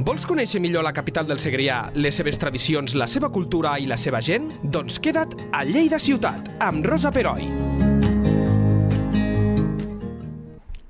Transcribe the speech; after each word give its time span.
Vols 0.00 0.24
conèixer 0.24 0.62
millor 0.64 0.80
la 0.86 0.94
capital 0.96 1.26
del 1.28 1.40
Segrià, 1.42 1.90
les 1.92 2.16
seves 2.16 2.38
tradicions, 2.40 2.94
la 2.96 3.04
seva 3.10 3.28
cultura 3.28 3.74
i 3.76 3.84
la 3.90 3.98
seva 4.00 4.22
gent? 4.24 4.46
Doncs 4.64 4.96
queda't 5.02 5.34
a 5.52 5.60
Lleida 5.68 5.98
Ciutat, 6.00 6.46
amb 6.64 6.86
Rosa 6.88 7.10
Peroi. 7.12 7.44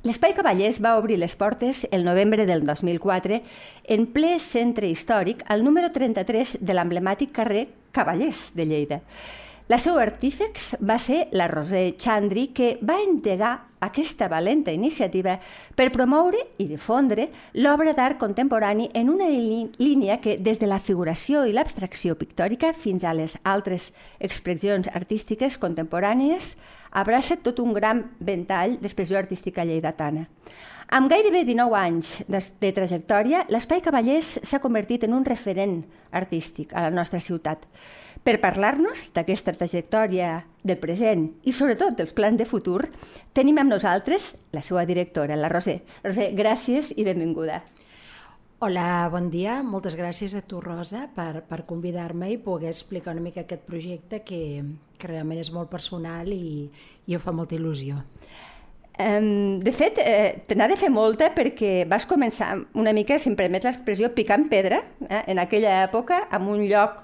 L'Espai 0.06 0.36
Cavallers 0.38 0.78
va 0.84 0.94
obrir 1.00 1.18
les 1.18 1.34
portes 1.34 1.82
el 1.90 2.06
novembre 2.06 2.46
del 2.46 2.62
2004 2.68 3.40
en 3.96 4.06
ple 4.14 4.36
centre 4.38 4.86
històric 4.86 5.42
al 5.50 5.66
número 5.66 5.90
33 5.90 6.60
de 6.62 6.78
l'emblemàtic 6.78 7.34
carrer 7.34 7.66
Cavallers 7.90 8.52
de 8.54 8.68
Lleida. 8.70 9.02
La 9.70 9.76
seu 9.78 10.00
artífex 10.02 10.72
va 10.82 10.96
ser 10.98 11.28
la 11.30 11.44
Roser 11.46 11.92
Chandri, 11.94 12.48
que 12.50 12.72
va 12.82 12.96
endegar 12.98 13.52
aquesta 13.86 14.26
valenta 14.26 14.72
iniciativa 14.74 15.36
per 15.78 15.92
promoure 15.94 16.40
i 16.58 16.66
difondre 16.66 17.28
l'obra 17.62 17.92
d'art 17.94 18.18
contemporani 18.18 18.88
en 18.98 19.12
una 19.12 19.28
línia 19.30 20.16
que, 20.18 20.34
des 20.42 20.58
de 20.58 20.66
la 20.66 20.80
figuració 20.82 21.44
i 21.46 21.54
l'abstracció 21.54 22.18
pictòrica 22.18 22.72
fins 22.74 23.06
a 23.06 23.14
les 23.14 23.38
altres 23.44 23.92
expressions 24.18 24.90
artístiques 24.90 25.54
contemporànies, 25.62 26.56
abraça 26.90 27.38
tot 27.38 27.62
un 27.62 27.70
gran 27.78 28.02
ventall 28.18 28.74
d'expressió 28.82 29.22
artística 29.22 29.62
lleidatana. 29.62 30.26
Amb 30.90 31.06
gairebé 31.06 31.44
19 31.46 31.78
anys 31.78 32.16
de, 32.26 32.42
de 32.58 32.74
trajectòria, 32.74 33.44
l'Espai 33.54 33.78
Cavallers 33.86 34.40
s'ha 34.42 34.58
convertit 34.58 35.06
en 35.06 35.14
un 35.14 35.22
referent 35.22 35.84
artístic 36.10 36.74
a 36.74 36.88
la 36.88 36.90
nostra 36.90 37.22
ciutat. 37.22 37.68
Per 38.20 38.36
parlar-nos 38.36 39.06
d'aquesta 39.16 39.54
trajectòria 39.56 40.42
del 40.60 40.76
present 40.80 41.22
i 41.48 41.54
sobretot 41.56 41.96
dels 41.96 42.12
plans 42.12 42.36
de 42.36 42.44
futur, 42.44 42.90
tenim 43.32 43.56
amb 43.62 43.72
nosaltres 43.72 44.34
la 44.52 44.60
seva 44.60 44.84
directora, 44.84 45.38
la 45.40 45.48
Roser. 45.48 45.78
Roser, 46.04 46.28
gràcies 46.36 46.92
i 46.96 47.06
benvinguda. 47.06 47.62
Hola, 48.60 49.08
bon 49.08 49.30
dia. 49.32 49.62
Moltes 49.64 49.96
gràcies 49.96 50.34
a 50.36 50.42
tu, 50.44 50.58
Rosa, 50.60 51.06
per, 51.16 51.46
per 51.48 51.62
convidar-me 51.64 52.28
i 52.28 52.36
poder 52.36 52.68
explicar 52.74 53.14
una 53.14 53.24
mica 53.24 53.40
aquest 53.46 53.64
projecte 53.64 54.20
que, 54.20 54.42
que 55.00 55.08
realment 55.08 55.40
és 55.40 55.48
molt 55.54 55.72
personal 55.72 56.28
i, 56.28 56.68
i 57.08 57.16
em 57.16 57.24
fa 57.24 57.32
molta 57.32 57.56
il·lusió. 57.56 58.02
Um, 59.00 59.62
de 59.64 59.72
fet, 59.72 59.96
eh, 60.04 60.44
te 60.44 60.58
n'ha 60.60 60.68
de 60.68 60.76
fer 60.76 60.92
molta 60.92 61.30
perquè 61.32 61.86
vas 61.88 62.04
començar 62.04 62.50
una 62.76 62.92
mica, 62.92 63.16
si 63.16 63.32
em 63.32 63.38
permets 63.38 63.64
l'expressió, 63.64 64.12
picant 64.12 64.44
pedra, 64.52 64.82
eh, 65.08 65.24
en 65.32 65.40
aquella 65.40 65.78
època, 65.86 66.26
en 66.28 66.52
un 66.52 66.66
lloc 66.68 67.00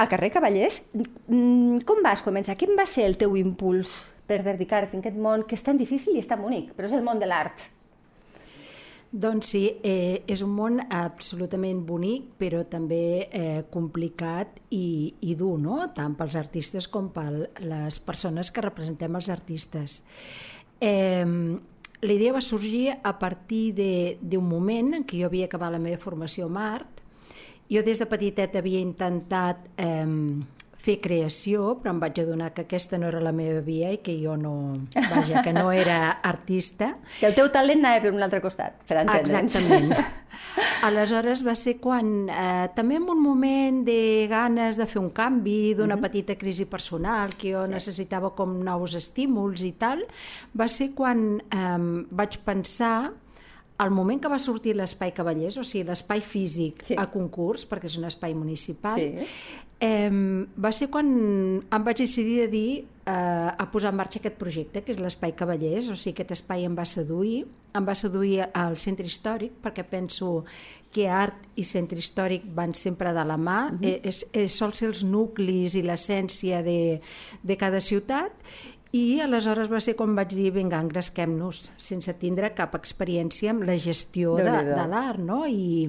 al 0.00 0.08
carrer 0.08 0.30
Cavallers. 0.32 0.80
Mm, 1.28 1.82
com 1.84 2.00
vas 2.04 2.24
començar? 2.24 2.56
Quin 2.56 2.72
va 2.78 2.86
ser 2.88 3.04
el 3.10 3.18
teu 3.20 3.36
impuls 3.36 3.92
per 4.30 4.40
dedicar-te 4.46 4.96
a 4.96 5.02
aquest 5.02 5.18
món 5.20 5.44
que 5.44 5.58
és 5.58 5.66
tan 5.66 5.76
difícil 5.76 6.16
i 6.16 6.22
és 6.22 6.30
tan 6.30 6.40
bonic, 6.40 6.72
però 6.76 6.88
és 6.88 6.96
el 6.96 7.04
món 7.04 7.20
de 7.20 7.28
l'art? 7.28 7.66
Doncs 9.10 9.48
sí, 9.52 9.64
eh, 9.82 10.22
és 10.30 10.40
un 10.46 10.52
món 10.54 10.78
absolutament 10.86 11.82
bonic, 11.84 12.28
però 12.38 12.62
també 12.70 13.26
eh, 13.26 13.64
complicat 13.72 14.60
i, 14.70 15.16
i 15.26 15.34
dur, 15.34 15.56
no? 15.58 15.80
tant 15.96 16.14
pels 16.16 16.38
artistes 16.38 16.86
com 16.88 17.10
per 17.12 17.26
les 17.58 17.98
persones 18.06 18.52
que 18.54 18.64
representem 18.64 19.18
els 19.18 19.28
artistes. 19.34 20.04
Eh, 20.80 21.26
la 22.00 22.14
idea 22.14 22.32
va 22.32 22.40
sorgir 22.40 22.94
a 23.02 23.18
partir 23.18 23.74
d'un 23.74 24.46
moment 24.46 24.94
en 24.94 25.04
què 25.04 25.20
jo 25.20 25.28
havia 25.28 25.50
acabat 25.50 25.74
la 25.74 25.82
meva 25.82 26.00
formació 26.00 26.46
a 26.48 26.68
art 26.70 26.99
jo 27.70 27.82
des 27.86 27.98
de 27.98 28.06
petitet 28.10 28.56
havia 28.56 28.80
intentat 28.82 29.68
eh, 29.78 30.06
fer 30.80 30.96
creació, 31.02 31.74
però 31.80 31.92
em 31.94 32.00
vaig 32.00 32.22
adonar 32.22 32.50
que 32.56 32.64
aquesta 32.64 32.98
no 32.98 33.08
era 33.10 33.20
la 33.22 33.32
meva 33.36 33.60
via 33.64 33.90
i 33.92 34.00
que 34.04 34.14
jo 34.20 34.36
no, 34.40 34.54
vaja, 34.94 35.42
que 35.44 35.52
no 35.52 35.68
era 35.72 35.98
artista. 36.24 36.94
Que 37.18 37.28
el 37.28 37.36
teu 37.36 37.50
talent 37.52 37.84
anava 37.84 38.00
per 38.06 38.14
un 38.16 38.24
altre 38.24 38.40
costat, 38.44 38.80
per 38.88 39.02
entendre'ns. 39.02 39.56
Exactament. 39.56 39.92
Aleshores 40.86 41.42
va 41.44 41.54
ser 41.58 41.76
quan, 41.82 42.28
eh, 42.32 42.68
també 42.76 42.96
en 42.96 43.08
un 43.12 43.20
moment 43.20 43.82
de 43.84 44.26
ganes 44.30 44.80
de 44.80 44.86
fer 44.88 45.02
un 45.02 45.10
canvi, 45.12 45.74
d'una 45.74 45.96
mm 45.96 45.98
-hmm. 45.98 46.02
petita 46.02 46.36
crisi 46.36 46.64
personal, 46.64 47.36
que 47.36 47.52
jo 47.52 47.66
sí. 47.66 47.72
necessitava 47.72 48.34
com 48.34 48.62
nous 48.64 48.94
estímuls 48.94 49.62
i 49.62 49.72
tal, 49.72 50.06
va 50.58 50.68
ser 50.68 50.94
quan 50.94 51.42
eh, 51.50 52.06
vaig 52.10 52.38
pensar 52.44 53.12
al 53.80 53.90
moment 53.90 54.20
que 54.20 54.28
va 54.28 54.38
sortir 54.42 54.74
l'espai 54.76 55.14
Cavallers, 55.16 55.56
o 55.56 55.64
sigui, 55.64 55.86
l'espai 55.88 56.20
físic 56.20 56.84
sí. 56.84 56.98
a 57.00 57.06
concurs, 57.12 57.64
perquè 57.68 57.88
és 57.88 57.96
un 57.96 58.04
espai 58.10 58.34
municipal, 58.36 59.00
sí. 59.00 59.28
eh, 59.80 60.10
va 60.60 60.72
ser 60.76 60.90
quan 60.92 61.08
em 61.64 61.86
vaig 61.86 62.02
decidir 62.02 62.42
de 62.42 62.48
dir 62.52 62.68
eh, 63.08 63.48
a 63.56 63.66
posar 63.72 63.94
en 63.94 64.00
marxa 64.02 64.20
aquest 64.20 64.36
projecte, 64.36 64.84
que 64.84 64.92
és 64.92 65.00
l'espai 65.00 65.32
Cavallers, 65.38 65.88
o 65.88 65.96
sigui, 65.96 66.18
aquest 66.18 66.36
espai 66.36 66.68
em 66.68 66.76
va 66.76 66.84
seduir, 66.84 67.46
em 67.72 67.86
va 67.86 67.96
seduir 67.96 68.50
al 68.52 68.76
centre 68.82 69.08
històric, 69.08 69.56
perquè 69.64 69.86
penso 69.88 70.42
que 70.92 71.06
art 71.08 71.48
i 71.56 71.64
centre 71.64 72.02
històric 72.02 72.44
van 72.52 72.74
sempre 72.74 73.14
de 73.16 73.24
la 73.24 73.38
mà, 73.38 73.70
uh 73.70 73.72
mhm. 73.72 73.80
-huh. 73.80 74.00
és, 74.02 74.26
és, 74.32 74.52
sol 74.52 74.74
ser 74.74 74.88
els 74.88 75.04
nuclis 75.04 75.74
i 75.74 75.82
l'essència 75.82 76.62
de, 76.62 77.00
de 77.42 77.56
cada 77.56 77.80
ciutat, 77.80 78.32
i 78.96 79.20
aleshores 79.22 79.70
va 79.70 79.78
ser 79.82 79.94
quan 79.98 80.16
vaig 80.18 80.32
dir, 80.34 80.50
vinga, 80.54 80.80
engresquem-nos, 80.82 81.68
sense 81.78 82.14
tindre 82.18 82.50
cap 82.58 82.74
experiència 82.78 83.52
amb 83.54 83.66
la 83.68 83.76
gestió 83.78 84.34
de, 84.40 84.48
de, 84.48 84.62
de 84.74 84.86
l'art, 84.90 85.20
no? 85.22 85.44
I, 85.46 85.86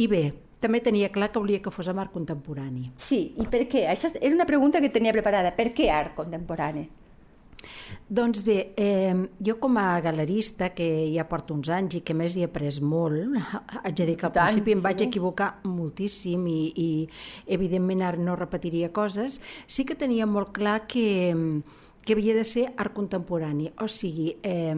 I 0.00 0.06
bé, 0.08 0.22
també 0.62 0.80
tenia 0.84 1.10
clar 1.14 1.28
que 1.32 1.42
volia 1.42 1.60
que 1.62 1.72
fos 1.74 1.90
amb 1.90 2.00
art 2.02 2.14
contemporani. 2.14 2.88
Sí, 3.10 3.20
i 3.36 3.44
per 3.50 3.66
què? 3.70 3.84
Això 3.92 4.10
era 4.16 4.32
una 4.34 4.48
pregunta 4.48 4.80
que 4.80 4.90
tenia 4.94 5.12
preparada. 5.12 5.52
Per 5.54 5.68
què 5.76 5.90
art 5.92 6.16
contemporani? 6.16 6.88
Doncs 8.08 8.40
bé, 8.46 8.72
eh, 8.78 9.14
jo 9.44 9.58
com 9.60 9.76
a 9.76 10.00
galerista, 10.00 10.70
que 10.72 10.86
ja 11.12 11.26
porto 11.28 11.52
uns 11.54 11.68
anys 11.68 11.98
i 11.98 12.00
que 12.06 12.14
més 12.16 12.36
hi 12.36 12.44
he 12.44 12.48
après 12.48 12.78
molt, 12.80 13.36
haig 13.82 13.98
de 13.98 14.06
dir 14.08 14.16
que 14.16 14.28
al 14.30 14.32
Tant, 14.32 14.46
principi 14.46 14.72
em 14.72 14.84
vaig 14.84 15.02
sí. 15.02 15.08
equivocar 15.10 15.50
moltíssim 15.68 16.46
i, 16.48 16.60
i 16.72 16.88
evidentment 17.58 18.06
ara 18.06 18.22
no 18.22 18.38
repetiria 18.38 18.92
coses, 18.94 19.42
sí 19.66 19.84
que 19.84 19.98
tenia 19.98 20.26
molt 20.26 20.54
clar 20.56 20.80
que, 20.88 21.04
que 22.08 22.16
havia 22.16 22.32
de 22.32 22.46
ser 22.48 22.70
art 22.80 22.94
contemporani, 22.96 23.68
o 23.84 23.86
sigui, 23.92 24.30
eh, 24.40 24.72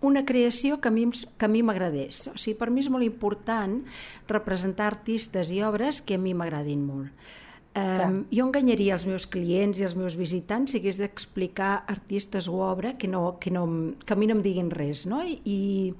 una 0.00 0.24
creació 0.26 0.80
que 0.80 0.88
a 0.88 0.90
mi, 0.90 1.04
que 1.10 1.46
a 1.46 1.48
mi 1.48 1.62
m'agradés. 1.62 2.24
O 2.32 2.34
sigui, 2.34 2.56
per 2.58 2.72
mi 2.74 2.82
és 2.82 2.88
molt 2.90 3.06
important 3.06 3.84
representar 4.26 4.88
artistes 4.90 5.52
i 5.54 5.62
obres 5.62 6.00
que 6.02 6.18
a 6.18 6.22
mi 6.22 6.34
m'agradin 6.34 6.82
molt. 6.86 7.14
Um, 7.78 8.24
jo 8.34 8.48
enganyaria 8.48 8.96
els 8.96 9.04
meus 9.06 9.28
clients 9.30 9.78
i 9.78 9.84
els 9.86 9.94
meus 9.94 10.16
visitants 10.18 10.72
si 10.72 10.80
hagués 10.80 10.98
d'explicar 10.98 11.84
artistes 11.86 12.48
o 12.50 12.58
obra 12.66 12.96
que, 12.98 13.06
no, 13.06 13.36
que, 13.38 13.52
no, 13.54 13.62
que 14.02 14.16
a 14.16 14.18
mi 14.18 14.26
no 14.26 14.34
em 14.34 14.42
diguin 14.42 14.72
res, 14.74 15.04
no? 15.06 15.20
I, 15.22 15.38
i 15.46 15.92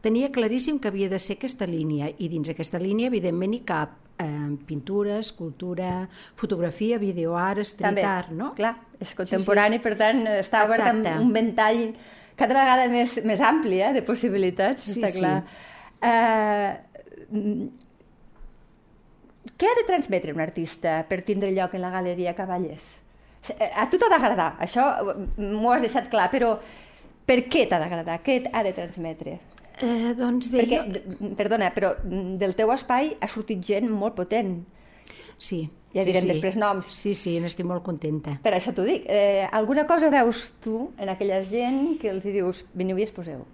tenia 0.00 0.32
claríssim 0.32 0.78
que 0.80 0.88
havia 0.88 1.10
de 1.12 1.20
ser 1.20 1.36
aquesta 1.36 1.68
línia, 1.68 2.08
i 2.16 2.30
dins 2.32 2.48
aquesta 2.48 2.80
línia, 2.80 3.12
evidentment, 3.12 3.58
hi 3.58 3.64
cap 3.68 4.05
eh, 4.18 4.56
pintura, 4.66 5.18
escultura, 5.18 6.08
fotografia, 6.34 6.98
videoart, 6.98 7.64
street 7.64 7.88
També, 7.88 8.04
art, 8.08 8.30
no? 8.36 8.52
Clar, 8.56 8.74
és 9.00 9.14
contemporani, 9.16 9.76
sí, 9.78 9.82
sí. 9.82 9.86
per 9.88 9.96
tant, 10.00 10.22
està 10.40 10.64
obert 10.68 10.86
amb 10.88 11.08
un 11.16 11.32
ventall 11.34 11.82
cada 12.36 12.52
vegada 12.56 12.86
més, 12.92 13.16
més 13.24 13.40
ampli 13.40 13.80
eh, 13.80 13.92
de 13.96 14.02
possibilitats, 14.04 14.84
sí, 14.84 15.00
està 15.00 15.12
clar. 15.16 15.36
Sí. 15.46 15.48
Uh, 16.06 16.76
què 19.56 19.68
ha 19.70 19.76
de 19.78 19.86
transmetre 19.88 20.34
un 20.36 20.42
artista 20.44 20.98
per 21.08 21.22
tindre 21.24 21.50
lloc 21.56 21.74
en 21.74 21.82
la 21.84 21.90
Galeria 21.94 22.34
Cavallers? 22.36 22.96
A 23.72 23.86
tu 23.88 23.96
t'ha 24.00 24.10
d'agradar, 24.10 24.56
això 24.60 24.84
m'ho 25.38 25.70
has 25.72 25.84
deixat 25.84 26.10
clar, 26.12 26.26
però 26.32 26.56
per 27.26 27.38
què 27.50 27.64
t'ha 27.70 27.78
d'agradar? 27.80 28.18
Què 28.26 28.40
ha 28.52 28.62
de 28.66 28.72
transmetre? 28.76 29.38
Eh, 29.84 30.14
doncs 30.16 30.48
bé, 30.52 30.64
Perquè, 30.64 30.78
jo... 30.88 31.32
perdona, 31.36 31.70
però 31.74 31.92
del 32.04 32.54
teu 32.56 32.72
espai 32.72 33.12
ha 33.20 33.28
sortit 33.28 33.60
gent 33.64 33.90
molt 33.92 34.16
potent. 34.16 34.58
Sí. 35.36 35.66
Ja 35.96 36.02
sí, 36.04 36.10
direm 36.10 36.26
sí. 36.26 36.30
després 36.32 36.56
noms. 36.60 36.92
Sí, 36.92 37.14
sí, 37.16 37.36
n'estic 37.40 37.68
molt 37.68 37.84
contenta. 37.84 38.36
Per 38.44 38.52
això 38.56 38.72
t'ho 38.76 38.84
dic. 38.84 39.06
Eh, 39.08 39.46
alguna 39.48 39.86
cosa 39.88 40.10
veus 40.12 40.50
tu 40.64 40.90
en 41.00 41.12
aquella 41.12 41.42
gent 41.48 41.96
que 42.00 42.10
els 42.12 42.26
hi 42.28 42.34
dius, 42.36 42.64
veniu 42.76 43.00
i 43.00 43.06
exposeu? 43.06 43.46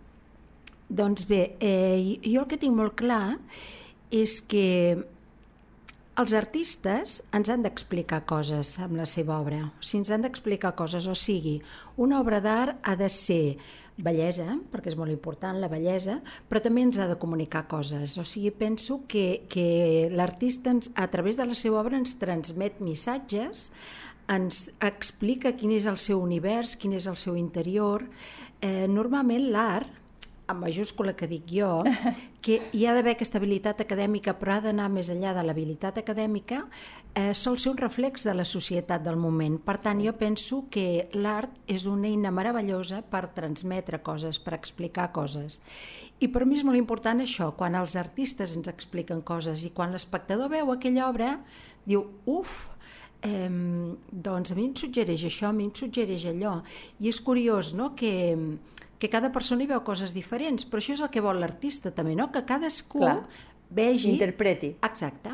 Doncs 0.93 1.27
bé, 1.29 1.57
eh, 1.63 2.19
jo 2.27 2.43
el 2.43 2.49
que 2.51 2.59
tinc 2.61 2.75
molt 2.77 2.97
clar 2.99 3.39
és 4.13 4.41
que 4.45 4.99
els 6.21 6.35
artistes 6.37 7.23
ens 7.33 7.49
han 7.49 7.63
d'explicar 7.65 8.25
coses 8.29 8.75
amb 8.85 8.99
la 9.01 9.07
seva 9.09 9.39
obra, 9.41 9.63
o 9.71 9.81
sigui, 9.81 10.03
ens 10.03 10.11
han 10.13 10.27
d'explicar 10.27 10.75
coses, 10.77 11.07
o 11.09 11.15
sigui, 11.17 11.55
una 11.97 12.19
obra 12.21 12.43
d'art 12.45 12.83
ha 12.85 12.97
de 13.01 13.09
ser 13.09 13.57
bellesa, 14.03 14.59
perquè 14.73 14.93
és 14.93 14.99
molt 14.99 15.13
important 15.13 15.61
la 15.63 15.71
bellesa, 15.71 16.19
però 16.51 16.61
també 16.63 16.85
ens 16.87 16.99
ha 16.99 17.09
de 17.11 17.19
comunicar 17.23 17.65
coses. 17.71 18.19
O 18.19 18.27
sigui, 18.27 18.51
penso 18.51 19.03
que, 19.09 19.45
que 19.53 20.11
l'artista 20.13 20.75
a 20.95 21.09
través 21.13 21.39
de 21.39 21.47
la 21.47 21.57
seva 21.59 21.81
obra 21.81 21.99
ens 22.01 22.17
transmet 22.21 22.83
missatges, 22.83 23.71
ens 24.33 24.67
explica 24.83 25.55
quin 25.59 25.75
és 25.77 25.89
el 25.91 25.99
seu 26.01 26.23
univers, 26.23 26.77
quin 26.77 26.95
és 26.99 27.09
el 27.11 27.19
seu 27.21 27.37
interior. 27.39 28.07
Eh, 28.63 28.87
normalment 28.89 29.51
l'art 29.55 30.02
amb 30.51 30.65
majúscula 30.67 31.15
que 31.17 31.29
dic 31.31 31.47
jo, 31.51 31.83
que 32.45 32.59
hi 32.75 32.85
ha 32.87 32.95
d'haver 32.97 33.15
aquesta 33.15 33.39
habilitat 33.39 33.81
acadèmica, 33.85 34.35
però 34.39 34.57
ha 34.57 34.65
d'anar 34.67 34.89
més 34.93 35.11
enllà 35.13 35.33
de 35.37 35.45
l'habilitat 35.47 36.01
acadèmica, 36.03 36.65
eh, 37.15 37.33
sol 37.39 37.59
ser 37.63 37.71
un 37.73 37.79
reflex 37.79 38.27
de 38.27 38.35
la 38.35 38.47
societat 38.49 39.05
del 39.05 39.17
moment. 39.21 39.59
Per 39.63 39.77
tant, 39.83 40.03
jo 40.03 40.15
penso 40.19 40.65
que 40.73 41.09
l'art 41.15 41.55
és 41.71 41.87
una 41.87 42.11
eina 42.11 42.35
meravellosa 42.35 43.03
per 43.07 43.29
transmetre 43.37 44.03
coses, 44.03 44.41
per 44.43 44.57
explicar 44.59 45.13
coses. 45.15 45.61
I 46.23 46.29
per 46.31 46.45
mi 46.47 46.59
és 46.59 46.67
molt 46.67 46.79
important 46.79 47.23
això, 47.23 47.53
quan 47.59 47.75
els 47.79 47.97
artistes 47.99 48.57
ens 48.59 48.69
expliquen 48.71 49.23
coses 49.27 49.65
i 49.67 49.73
quan 49.75 49.95
l'espectador 49.95 50.53
veu 50.53 50.71
aquella 50.75 51.09
obra, 51.09 51.37
diu, 51.87 52.05
uf, 52.27 52.69
eh, 53.23 53.49
doncs 54.11 54.53
a 54.53 54.59
mi 54.59 54.69
em 54.69 54.77
suggereix 54.79 55.25
això, 55.27 55.49
a 55.49 55.57
mi 55.57 55.67
em 55.69 55.73
suggereix 55.75 56.27
allò. 56.31 56.61
I 57.01 57.11
és 57.11 57.21
curiós 57.23 57.73
no? 57.79 57.93
que, 57.99 58.13
que 59.03 59.11
cada 59.11 59.33
persona 59.35 59.65
hi 59.65 59.71
veu 59.73 59.81
coses 59.83 60.13
diferents, 60.15 60.63
però 60.71 60.79
això 60.79 60.95
és 60.95 61.01
el 61.03 61.11
que 61.11 61.23
vol 61.25 61.41
l'artista 61.43 61.91
també, 61.91 62.15
no? 62.15 62.29
que 62.31 62.45
cadascú 62.47 63.01
Clar. 63.03 63.17
vegi... 63.75 64.13
Interpreti. 64.13 64.77
Exacte. 64.87 65.33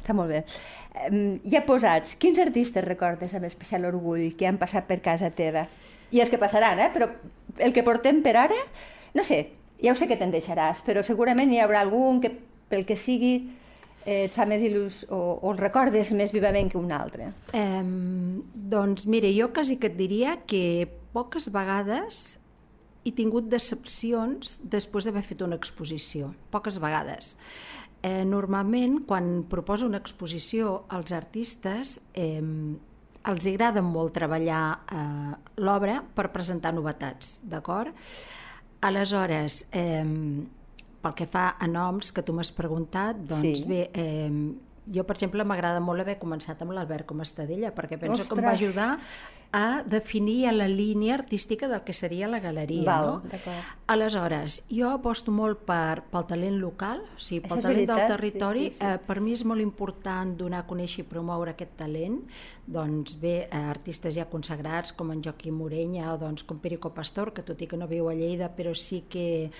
Està 0.00 0.16
molt 0.16 0.28
bé. 0.28 0.42
Ja 1.48 1.62
posats, 1.64 2.12
quins 2.20 2.40
artistes 2.42 2.84
recordes 2.84 3.32
amb 3.36 3.46
especial 3.48 3.86
orgull 3.88 4.34
que 4.36 4.48
han 4.48 4.58
passat 4.60 4.84
per 4.88 4.98
casa 5.04 5.30
teva? 5.32 5.64
I 6.12 6.20
els 6.20 6.32
que 6.32 6.40
passaran, 6.42 6.82
eh? 6.82 6.90
però 6.92 7.08
el 7.56 7.72
que 7.72 7.84
portem 7.86 8.20
per 8.24 8.34
ara, 8.42 8.58
no 9.16 9.24
sé, 9.24 9.40
ja 9.80 9.94
ho 9.94 9.96
sé 9.96 10.08
que 10.10 10.18
te'n 10.20 10.34
deixaràs, 10.34 10.82
però 10.84 11.04
segurament 11.06 11.52
hi 11.54 11.62
haurà 11.62 11.80
algun 11.86 12.20
que, 12.20 12.34
pel 12.68 12.84
que 12.84 12.98
sigui, 13.00 13.32
eh, 14.04 14.26
et 14.26 14.34
fa 14.34 14.44
més 14.50 14.64
il·lus 14.66 15.06
o, 15.08 15.22
o 15.38 15.54
el 15.54 15.62
recordes 15.62 16.12
més 16.18 16.34
vivament 16.36 16.68
que 16.68 16.80
un 16.80 16.92
altre. 16.92 17.30
Eh, 17.56 17.80
doncs 18.74 19.08
mira, 19.08 19.30
jo 19.32 19.54
quasi 19.56 19.78
que 19.80 19.88
et 19.88 19.96
diria 19.96 20.36
que 20.44 20.90
poques 21.14 21.48
vegades 21.54 22.39
he 23.04 23.12
tingut 23.16 23.48
decepcions 23.48 24.58
després 24.62 25.06
d'haver 25.08 25.22
fet 25.24 25.42
una 25.42 25.56
exposició, 25.56 26.34
poques 26.52 26.78
vegades. 26.82 27.38
Eh, 28.02 28.24
normalment, 28.24 29.02
quan 29.08 29.42
proposo 29.48 29.86
una 29.86 29.98
exposició, 30.00 30.84
als 30.88 31.12
artistes 31.12 31.98
eh, 32.14 32.40
els 33.28 33.46
agrada 33.50 33.82
molt 33.84 34.14
treballar 34.16 34.62
eh, 34.88 35.34
l'obra 35.60 35.98
per 36.16 36.30
presentar 36.32 36.72
novetats, 36.72 37.40
d'acord? 37.44 37.92
Aleshores, 38.80 39.66
eh, 39.76 40.04
pel 41.00 41.14
que 41.16 41.26
fa 41.28 41.56
a 41.60 41.68
noms 41.68 42.12
que 42.12 42.22
tu 42.24 42.32
m'has 42.36 42.52
preguntat, 42.52 43.16
doncs 43.28 43.60
Sí. 43.60 43.68
bé, 43.68 43.90
eh, 43.92 44.54
jo, 44.90 45.04
per 45.04 45.16
exemple, 45.16 45.44
m'agrada 45.44 45.80
molt 45.80 46.00
haver 46.00 46.18
començat 46.18 46.60
amb 46.62 46.72
l'Albert 46.72 47.06
com 47.06 47.20
a 47.20 47.22
Estadella, 47.28 47.74
perquè 47.74 47.98
penso 48.00 48.24
que 48.24 48.40
em 48.40 48.44
va 48.44 48.52
Ostres! 48.52 48.68
ajudar 48.68 48.98
a 49.52 49.82
definir 49.84 50.52
la 50.52 50.68
línia 50.68 51.14
artística 51.14 51.66
del 51.68 51.82
que 51.82 51.92
seria 51.92 52.28
la 52.28 52.38
galeria. 52.38 52.84
Val, 52.84 53.06
no? 53.06 53.22
Aleshores, 53.90 54.64
jo 54.70 54.90
aposto 54.90 55.32
molt 55.34 55.64
per, 55.66 56.04
pel 56.12 56.26
talent 56.28 56.60
local, 56.62 57.00
o 57.02 57.18
sigui, 57.18 57.40
pel 57.48 57.56
Això 57.56 57.58
és 57.58 57.64
talent 57.64 57.80
veritat, 57.80 57.98
del 57.98 58.12
territori. 58.14 58.64
sí, 58.68 58.70
sí, 58.70 58.76
sí. 58.78 58.86
Eh, 58.92 58.98
per 59.08 59.20
mi 59.20 59.32
és 59.34 59.44
molt 59.44 59.60
important 59.64 60.36
donar 60.38 60.62
a 60.62 60.66
conèixer 60.70 61.02
i 61.02 61.08
promoure 61.10 61.56
aquest 61.56 61.74
talent. 61.80 62.20
Doncs 62.66 63.18
bé, 63.20 63.48
eh, 63.50 63.64
artistes 63.74 64.14
ja 64.14 64.28
consagrats 64.30 64.92
com 64.92 65.10
en 65.10 65.22
Joaquim 65.24 65.54
Morenya 65.58 66.12
o 66.14 66.18
doncs, 66.18 66.44
com 66.44 66.58
Perico 66.62 66.94
Pastor, 66.94 67.32
que 67.34 67.42
tot 67.42 67.60
i 67.60 67.66
que 67.66 67.76
no 67.76 67.88
viu 67.90 68.08
a 68.08 68.14
Lleida, 68.14 68.52
però 68.54 68.74
sí 68.74 69.04
que 69.10 69.50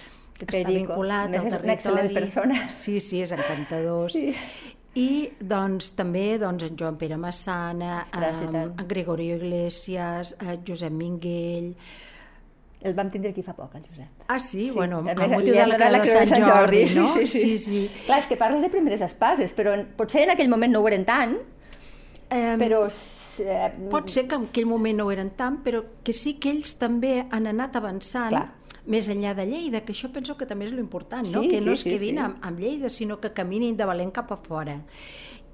està 0.41 0.63
vinculat 0.71 1.29
més, 1.31 1.41
al 1.41 1.47
és 1.47 1.53
territori. 1.53 1.65
una 1.67 1.75
excel·lent 1.75 2.15
persona. 2.15 2.71
Sí, 2.71 3.01
sí, 3.01 3.21
és 3.23 3.33
encantador. 3.33 4.11
Sí. 4.11 4.35
I 4.99 5.31
doncs, 5.39 5.93
també 5.95 6.39
doncs, 6.39 6.65
en 6.67 6.77
Joan 6.77 6.97
Pere 6.99 7.17
Massana, 7.17 8.07
tant. 8.11 8.55
en 8.81 8.89
Gregorio 8.89 9.37
Iglesias, 9.37 10.37
eh, 10.41 10.59
Josep 10.67 10.93
Minguell... 10.93 11.75
El 12.81 12.95
vam 12.97 13.11
tindre 13.13 13.29
aquí 13.31 13.43
fa 13.45 13.53
poc, 13.53 13.75
el 13.77 13.83
Josep. 13.85 14.25
Ah, 14.27 14.39
sí? 14.41 14.71
Sí, 14.71 14.75
Bueno, 14.75 15.03
a 15.05 15.11
amb 15.13 15.19
més, 15.21 15.31
motiu 15.35 15.53
de 15.53 15.67
la 15.69 16.01
Creu 16.01 16.21
de 16.21 16.27
Sant 16.27 16.45
Jordi, 16.47 16.85
no? 16.97 17.09
Sí, 17.13 17.27
sí. 17.27 17.41
sí, 17.41 17.59
sí. 17.59 17.81
Clar, 18.07 18.23
és 18.23 18.29
que 18.31 18.39
parles 18.41 18.63
de 18.65 18.71
primeres 18.73 19.03
espases, 19.05 19.53
però 19.55 19.75
en- 19.77 19.85
potser 19.99 20.23
en 20.25 20.31
aquell 20.33 20.49
moment 20.49 20.73
no 20.73 20.81
ho 20.81 20.89
eren 20.89 21.05
tant, 21.05 21.37
Eh, 22.31 22.55
però... 22.57 22.85
Eh, 23.43 23.71
Pot 23.91 24.09
ser 24.09 24.23
que 24.31 24.37
en 24.39 24.45
aquell 24.47 24.67
moment 24.71 24.97
no 25.01 25.07
ho 25.09 25.11
eren 25.11 25.33
tant, 25.35 25.57
però 25.65 25.81
que 26.07 26.13
sí 26.15 26.37
que 26.39 26.53
ells 26.53 26.77
també 26.79 27.25
han 27.29 27.49
anat 27.51 27.75
avançant 27.75 28.31
Clar. 28.31 28.45
Més 28.91 29.09
enllà 29.13 29.35
de 29.39 29.47
Lleida, 29.47 29.85
que 29.87 29.95
això 29.95 30.11
penso 30.13 30.37
que 30.37 30.49
també 30.51 30.67
és 30.67 30.75
l'important, 30.75 31.27
no? 31.31 31.45
Sí, 31.45 31.51
que 31.53 31.61
no 31.63 31.73
sí, 31.73 31.79
es 31.79 31.85
sí, 31.87 31.93
quedin 31.95 32.19
sí. 32.19 32.25
amb, 32.25 32.41
amb 32.47 32.63
Lleida, 32.63 32.91
sinó 32.91 33.21
que 33.23 33.33
caminin 33.37 33.77
de 33.79 33.87
valent 33.87 34.11
cap 34.15 34.33
a 34.35 34.39
fora. 34.41 34.81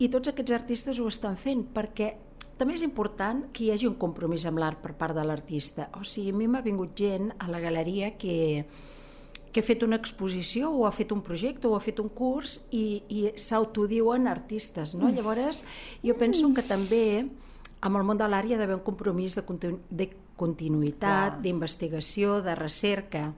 I 0.00 0.08
tots 0.12 0.32
aquests 0.32 0.54
artistes 0.56 1.00
ho 1.00 1.08
estan 1.08 1.36
fent, 1.40 1.66
perquè 1.76 2.14
també 2.56 2.76
és 2.78 2.84
important 2.86 3.44
que 3.52 3.66
hi 3.66 3.70
hagi 3.74 3.88
un 3.88 3.96
compromís 4.00 4.46
amb 4.48 4.60
l'art 4.62 4.80
per 4.80 4.94
part 4.96 5.16
de 5.16 5.24
l'artista. 5.28 5.90
O 6.00 6.04
sigui, 6.04 6.32
a 6.32 6.36
mi 6.36 6.48
m'ha 6.48 6.64
vingut 6.64 6.96
gent 6.96 7.30
a 7.36 7.50
la 7.52 7.60
galeria 7.60 8.14
que, 8.16 8.64
que 9.52 9.60
ha 9.60 9.66
fet 9.66 9.84
una 9.84 9.98
exposició 10.00 10.70
o 10.72 10.86
ha 10.88 10.92
fet 10.92 11.12
un 11.12 11.20
projecte 11.24 11.68
o 11.68 11.76
ha 11.76 11.82
fet 11.84 12.00
un 12.00 12.08
curs 12.08 12.62
i, 12.72 13.02
i 13.12 13.26
s'autodiuen 13.36 14.28
artistes. 14.32 14.96
No? 14.96 15.12
Llavors, 15.12 15.66
jo 16.04 16.16
penso 16.16 16.48
que 16.56 16.64
també 16.64 17.26
amb 17.84 18.00
el 18.00 18.06
món 18.08 18.16
de 18.16 18.28
l'art 18.28 18.48
hi 18.48 18.56
ha 18.56 18.60
d'haver 18.60 18.80
un 18.80 18.86
compromís 18.86 19.36
de, 19.36 19.44
continu 19.44 19.82
de 19.90 20.08
continuïtat, 20.36 21.40
d'investigació, 21.42 22.40
de 22.42 22.54
recerca. 22.54 23.32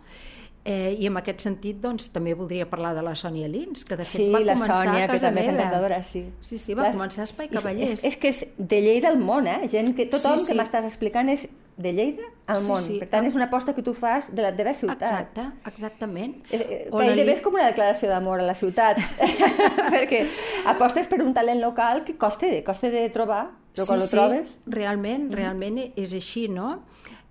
Eh, 0.68 0.96
I 1.00 1.06
en 1.08 1.16
aquest 1.16 1.40
sentit, 1.40 1.78
doncs, 1.80 2.10
també 2.12 2.34
voldria 2.36 2.66
parlar 2.68 2.90
de 2.94 3.00
la 3.00 3.14
Sònia 3.16 3.46
Lins, 3.48 3.86
que 3.88 3.96
de 3.96 4.04
fet 4.04 4.20
Sí, 4.20 4.26
va 4.34 4.40
la 4.44 4.52
començar 4.54 4.82
Sònia, 4.84 5.04
a 5.04 5.06
que 5.06 5.12
casa 5.14 5.28
també 5.30 5.40
és 5.40 5.46
meva. 5.46 5.58
encantadora, 5.62 6.02
sí. 6.04 6.24
Sí, 6.42 6.58
sí, 6.58 6.74
va 6.74 6.82
Clar, 6.82 6.92
començar 6.98 7.22
a 7.22 7.24
Espai 7.24 7.48
Cavallers. 7.48 7.92
És, 7.94 8.04
és 8.04 8.16
que 8.20 8.28
és 8.28 8.42
de 8.58 8.80
Lleida 8.82 9.08
al 9.08 9.18
món, 9.18 9.46
eh? 9.46 9.62
Gent 9.72 9.94
que 9.96 10.04
tothom 10.06 10.36
Sí, 10.36 10.44
sí. 10.44 10.52
que 10.52 10.58
m'estàs 10.60 10.84
explicant 10.84 11.30
és 11.32 11.46
de 11.78 11.92
Lleida 11.94 12.22
al 12.46 12.58
Sí, 12.58 12.68
món. 12.68 12.76
sí. 12.82 12.98
Per 13.00 13.08
tant, 13.08 13.24
és 13.24 13.34
una 13.38 13.46
aposta 13.46 13.72
que 13.74 13.82
tu 13.86 13.94
fas 13.94 14.28
de 14.34 14.42
la 14.42 14.50
teva 14.54 14.74
ciutat. 14.74 15.00
Exacte, 15.08 15.46
exactament. 15.64 16.36
És, 16.50 16.60
eh, 16.60 16.88
la 16.92 16.98
gairebé 17.06 17.24
Li- 17.24 17.32
és 17.38 17.40
com 17.40 17.54
una 17.54 17.66
declaració 17.70 18.10
d'amor 18.10 18.40
a 18.40 18.42
la 18.50 18.54
ciutat, 18.54 18.98
perquè 19.94 20.26
apostes 20.66 21.06
per 21.06 21.22
un 21.22 21.32
talent 21.32 21.62
local 21.62 22.04
que 22.04 22.16
costa, 22.18 22.46
costa 22.66 22.90
de 22.90 23.08
trobar, 23.08 23.46
però 23.78 23.86
quan 23.92 24.00
sí, 24.02 24.06
ho 24.06 24.10
trobes... 24.16 24.52
realment, 24.66 25.30
realment 25.32 25.78
és 25.96 26.12
així, 26.18 26.48
no? 26.52 26.80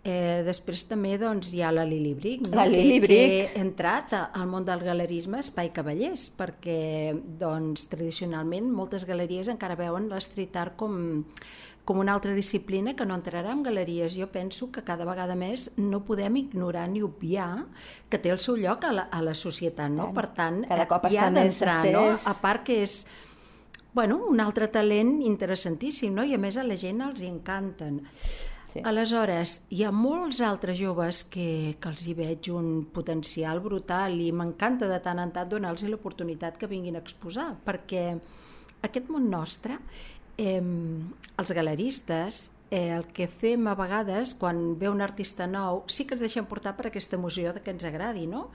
Eh, 0.07 0.39
després 0.47 0.85
també 0.87 1.17
doncs, 1.19 1.49
hi 1.51 1.59
ha 1.65 1.71
la 1.75 1.83
Lili 1.83 2.13
Bric, 2.15 2.45
no? 2.47 2.55
La 2.61 2.65
Lili 2.69 2.95
que, 3.01 3.05
Bric. 3.05 3.31
que 3.31 3.59
ha 3.59 3.61
entrat 3.65 4.13
a- 4.15 4.25
al 4.39 4.47
món 4.47 4.63
del 4.63 4.79
galerisme 4.85 5.41
Espai 5.43 5.73
Cavallers, 5.75 6.29
perquè 6.37 7.11
doncs, 7.41 7.89
tradicionalment 7.91 8.69
moltes 8.71 9.03
galeries 9.09 9.49
encara 9.51 9.75
veuen 9.75 10.07
l'street 10.07 10.55
art 10.55 10.77
com, 10.79 11.25
com 11.83 11.99
una 11.99 12.13
altra 12.15 12.31
disciplina 12.37 12.95
que 12.95 13.05
no 13.05 13.15
entrarà 13.19 13.51
en 13.51 13.63
galeries. 13.67 14.15
Jo 14.15 14.29
penso 14.31 14.71
que 14.71 14.85
cada 14.87 15.03
vegada 15.03 15.35
més 15.35 15.73
no 15.75 16.05
podem 16.07 16.37
ignorar 16.39 16.87
ni 16.87 17.03
obviar 17.03 17.65
que 18.07 18.17
té 18.17 18.31
el 18.31 18.39
seu 18.39 18.55
lloc 18.55 18.85
a 18.87 18.93
la, 18.93 19.09
a 19.11 19.21
la 19.21 19.35
societat, 19.35 19.91
no? 19.91 20.05
Tant. 20.07 20.15
Per 20.15 20.27
tant, 20.39 20.63
Cada 20.71 20.83
eh, 20.83 20.87
cop 20.87 21.11
hi 21.11 21.17
ha 21.19 21.29
d'entrar, 21.35 21.81
no? 21.91 22.07
A 22.23 22.33
part 22.39 22.63
que 22.63 22.79
és 22.87 23.01
bueno, 23.97 24.19
un 24.29 24.39
altre 24.39 24.67
talent 24.69 25.23
interessantíssim, 25.25 26.11
no? 26.13 26.21
i 26.21 26.35
a 26.35 26.37
més 26.37 26.53
a 26.61 26.63
la 26.67 26.75
gent 26.77 26.99
els 27.01 27.23
hi 27.23 27.31
encanten. 27.31 27.95
Sí. 28.69 28.83
Aleshores, 28.85 29.55
hi 29.73 29.79
ha 29.87 29.89
molts 29.89 30.37
altres 30.45 30.77
joves 30.77 31.23
que, 31.33 31.73
que 31.81 31.89
els 31.89 32.03
hi 32.05 32.13
veig 32.13 32.51
un 32.53 32.83
potencial 32.93 33.57
brutal 33.63 34.19
i 34.21 34.27
m'encanta 34.29 34.85
de 34.91 34.99
tant 35.01 35.17
en 35.23 35.31
tant 35.33 35.49
donar-los 35.49 35.81
l'oportunitat 35.89 36.59
que 36.61 36.69
vinguin 36.69 36.99
a 36.99 37.01
exposar, 37.01 37.47
perquè 37.65 38.03
aquest 38.85 39.09
món 39.09 39.31
nostre, 39.31 39.79
eh, 40.37 40.61
els 40.61 41.53
galeristes, 41.57 42.43
eh, 42.69 42.91
el 42.99 43.07
que 43.17 43.25
fem 43.25 43.65
a 43.65 43.73
vegades 43.81 44.35
quan 44.37 44.77
ve 44.77 44.91
un 44.93 45.01
artista 45.01 45.49
nou, 45.49 45.81
sí 45.89 46.05
que 46.05 46.13
ens 46.13 46.21
deixem 46.21 46.45
portar 46.45 46.75
per 46.77 46.91
aquesta 46.91 47.17
emoció 47.17 47.49
de 47.55 47.65
que 47.65 47.73
ens 47.73 47.89
agradi, 47.89 48.27
no? 48.29 48.51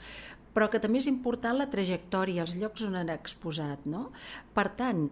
però 0.54 0.68
que 0.70 0.78
també 0.78 1.00
és 1.00 1.10
important 1.10 1.58
la 1.58 1.70
trajectòria, 1.72 2.44
els 2.46 2.54
llocs 2.60 2.86
on 2.86 2.94
han 3.00 3.10
exposat. 3.10 3.86
No? 3.88 4.10
Per 4.54 4.68
tant, 4.78 5.06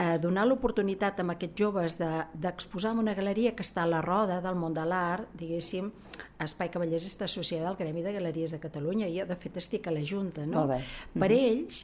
eh, 0.00 0.16
donar 0.22 0.46
l'oportunitat 0.48 1.20
a 1.20 1.26
aquests 1.34 1.60
joves 1.60 1.98
de- 2.00 2.24
d'exposar 2.40 2.94
de, 2.94 2.98
en 2.98 3.04
una 3.04 3.14
galeria 3.14 3.54
que 3.54 3.62
està 3.66 3.84
a 3.84 3.90
la 3.90 4.00
roda 4.00 4.40
del 4.40 4.56
món 4.56 4.74
de 4.74 4.84
l'art, 4.88 5.28
diguéssim, 5.36 5.92
Espai 6.40 6.70
Cavallers 6.72 7.06
està 7.06 7.26
associada 7.28 7.68
al 7.68 7.76
Gremi 7.76 8.02
de 8.02 8.12
Galeries 8.12 8.52
de 8.52 8.60
Catalunya 8.60 9.08
i 9.08 9.18
jo, 9.18 9.26
de 9.28 9.36
fet, 9.36 9.56
estic 9.60 9.86
a 9.88 9.92
la 9.92 10.02
Junta. 10.04 10.46
No? 10.46 10.64
Molt 10.64 10.70
bé. 10.72 10.78
Per 11.20 11.30
ells 11.36 11.82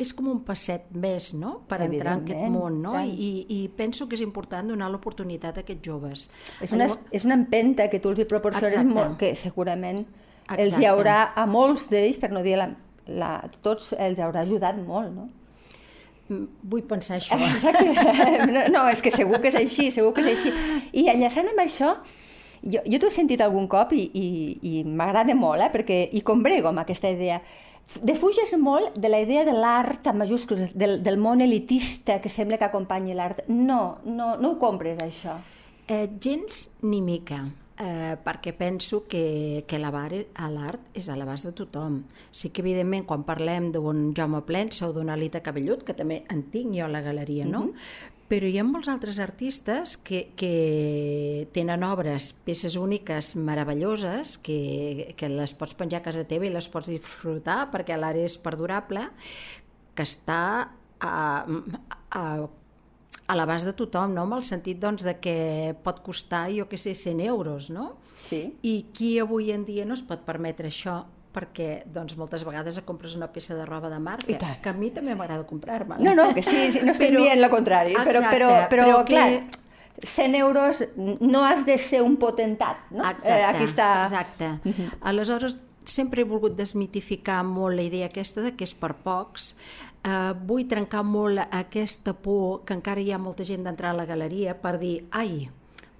és 0.00 0.12
com 0.16 0.30
un 0.30 0.38
passet 0.46 0.86
més 0.96 1.32
no? 1.36 1.58
per 1.68 1.82
entrar 1.84 2.14
en 2.16 2.22
aquest 2.24 2.52
món 2.54 2.78
no? 2.80 2.94
tant. 2.96 3.10
I, 3.10 3.44
i 3.52 3.58
penso 3.76 4.06
que 4.08 4.16
és 4.16 4.22
important 4.24 4.70
donar 4.72 4.88
l'oportunitat 4.92 5.58
a 5.58 5.64
aquests 5.64 5.84
joves. 5.84 6.28
És 6.64 6.72
una, 6.72 6.86
és 7.10 7.26
una 7.28 7.36
empenta 7.36 7.88
que 7.92 8.00
tu 8.00 8.14
els 8.14 8.22
hi 8.22 8.28
proporciones 8.30 8.78
Exacte. 8.78 8.94
molt, 8.94 9.18
que 9.20 9.34
segurament 9.36 10.04
els 10.48 10.70
Exacte. 10.70 10.80
hi 10.82 10.88
haurà, 10.88 11.18
a 11.36 11.44
molts 11.46 11.88
d'ells, 11.90 12.16
per 12.22 12.32
no 12.32 12.42
dir 12.46 12.56
la, 12.58 12.70
la, 13.10 13.34
tots 13.62 13.92
els 13.98 14.22
haurà 14.22 14.46
ajudat 14.46 14.80
molt, 14.80 15.12
no? 15.14 15.28
Vull 16.30 16.82
pensar 16.88 17.16
això. 17.20 17.36
Exacte. 17.36 18.46
No, 18.50 18.64
no, 18.70 18.86
és 18.88 19.02
que 19.02 19.12
segur 19.14 19.40
que 19.42 19.50
és 19.50 19.58
així, 19.60 19.90
segur 19.94 20.14
que 20.16 20.24
és 20.24 20.32
així. 20.36 20.52
I 21.02 21.08
enllaçant 21.12 21.50
amb 21.50 21.62
això, 21.64 21.96
jo, 22.62 22.82
jo 22.84 23.00
t'ho 23.00 23.10
he 23.10 23.14
sentit 23.14 23.42
algun 23.44 23.66
cop 23.70 23.94
i, 23.96 24.04
i, 24.14 24.28
i 24.62 24.84
m'agrada 24.84 25.34
molt, 25.34 25.64
eh? 25.64 25.70
perquè 25.72 26.00
hi 26.12 26.22
combrego 26.26 26.70
amb 26.70 26.84
aquesta 26.84 27.10
idea. 27.10 27.40
Defuges 28.06 28.52
molt 28.60 28.94
de 29.02 29.10
la 29.10 29.18
idea 29.18 29.42
de 29.44 29.52
l'art 29.56 30.06
amb 30.06 30.22
majúscules, 30.22 30.76
del, 30.78 31.00
del 31.02 31.18
món 31.18 31.40
elitista 31.42 32.20
que 32.22 32.30
sembla 32.30 32.58
que 32.60 32.68
acompanyi 32.68 33.16
l'art. 33.18 33.42
No, 33.48 33.98
no, 34.04 34.36
no 34.38 34.52
ho 34.52 34.60
compres, 34.62 35.00
això. 35.02 35.40
Eh, 35.90 36.06
gens 36.22 36.68
ni 36.86 37.02
mica. 37.02 37.42
Eh, 37.80 38.16
perquè 38.22 38.52
penso 38.56 39.04
que, 39.08 39.64
que 39.66 39.80
l'art 39.80 40.94
és 40.94 41.08
a 41.08 41.16
l'abast 41.16 41.48
de 41.48 41.52
tothom. 41.56 42.02
Sí 42.30 42.52
que, 42.52 42.62
evidentment, 42.62 43.06
quan 43.08 43.24
parlem 43.24 43.70
d'un 43.74 44.10
Jaume 44.16 44.42
Plensa 44.46 44.88
o 44.88 44.94
d'una 44.94 45.16
Alita 45.16 45.42
Cabellut, 45.42 45.84
que 45.86 45.96
també 45.96 46.22
en 46.30 46.44
tinc 46.52 46.76
jo 46.76 46.86
a 46.86 46.92
la 46.92 47.00
galeria, 47.00 47.46
no? 47.46 47.66
Mm 47.66 47.70
-hmm. 47.70 48.18
Però 48.30 48.46
hi 48.46 48.58
ha 48.58 48.64
molts 48.64 48.86
altres 48.86 49.18
artistes 49.18 49.96
que, 49.96 50.30
que 50.36 51.48
tenen 51.52 51.82
obres, 51.82 52.32
peces 52.32 52.76
úniques 52.76 53.34
meravelloses, 53.34 54.38
que, 54.38 55.14
que 55.16 55.28
les 55.28 55.52
pots 55.54 55.74
penjar 55.74 56.00
a 56.00 56.04
casa 56.04 56.24
teva 56.24 56.46
i 56.46 56.50
les 56.50 56.68
pots 56.68 56.86
disfrutar 56.86 57.72
perquè 57.72 57.96
l'art 57.96 58.18
és 58.18 58.38
perdurable, 58.38 59.10
que 59.94 60.02
està 60.04 60.70
a, 61.00 61.44
a 61.50 61.50
a 62.10 62.46
l'abast 63.36 63.68
de 63.68 63.74
tothom, 63.76 64.14
no? 64.14 64.26
amb 64.26 64.38
el 64.38 64.44
sentit 64.46 64.80
doncs, 64.80 65.04
de 65.06 65.16
que 65.22 65.74
pot 65.84 66.02
costar, 66.02 66.48
jo 66.54 66.68
que 66.68 66.78
sé, 66.78 66.94
100 66.94 67.20
euros, 67.28 67.70
no? 67.70 67.94
Sí. 68.26 68.44
I 68.62 68.74
qui 68.94 69.18
avui 69.18 69.50
en 69.52 69.64
dia 69.66 69.86
no 69.86 69.96
es 69.98 70.04
pot 70.06 70.22
permetre 70.26 70.70
això 70.70 71.02
perquè 71.30 71.84
doncs, 71.86 72.16
moltes 72.18 72.42
vegades 72.46 72.80
compres 72.86 73.14
una 73.14 73.28
peça 73.30 73.54
de 73.54 73.64
roba 73.66 73.90
de 73.90 74.00
marca, 74.02 74.56
que 74.62 74.70
a 74.70 74.74
mi 74.74 74.90
també 74.90 75.14
m'agrada 75.14 75.46
comprar-me. 75.46 76.00
No, 76.02 76.14
no, 76.18 76.30
que 76.34 76.42
sí, 76.42 76.70
sí 76.74 76.82
no 76.82 76.94
estic 76.94 77.12
però, 77.12 77.24
dient 77.24 77.38
el 77.38 77.50
contrari, 77.52 77.94
exacte, 77.94 78.12
però, 78.12 78.30
però, 78.34 78.52
però, 78.68 78.86
però 78.90 79.02
clar, 79.06 79.28
que... 79.30 79.60
100 80.06 80.34
euros 80.34 80.84
no 80.96 81.44
has 81.44 81.66
de 81.66 81.76
ser 81.78 82.02
un 82.02 82.16
potentat, 82.16 82.86
no? 82.90 83.04
Exacte, 83.04 83.36
eh, 83.36 83.44
aquí 83.44 83.66
està... 83.68 83.90
exacte. 84.04 84.54
Uh 84.64 84.72
-huh. 84.72 84.88
Aleshores, 85.12 85.56
sempre 85.84 86.22
he 86.22 86.24
volgut 86.24 86.56
desmitificar 86.56 87.42
molt 87.44 87.76
la 87.76 87.82
idea 87.82 88.06
aquesta 88.06 88.40
de 88.40 88.54
que 88.56 88.64
és 88.64 88.74
per 88.74 88.94
pocs, 89.04 89.54
eh, 89.54 89.89
vull 90.46 90.66
trencar 90.68 91.02
molt 91.04 91.42
aquesta 91.50 92.14
por 92.16 92.64
que 92.64 92.76
encara 92.76 93.00
hi 93.00 93.12
ha 93.12 93.18
molta 93.20 93.44
gent 93.44 93.66
d'entrar 93.66 93.90
a 93.92 93.98
la 93.98 94.06
galeria 94.08 94.54
per 94.56 94.78
dir, 94.80 95.04
ai, 95.10 95.50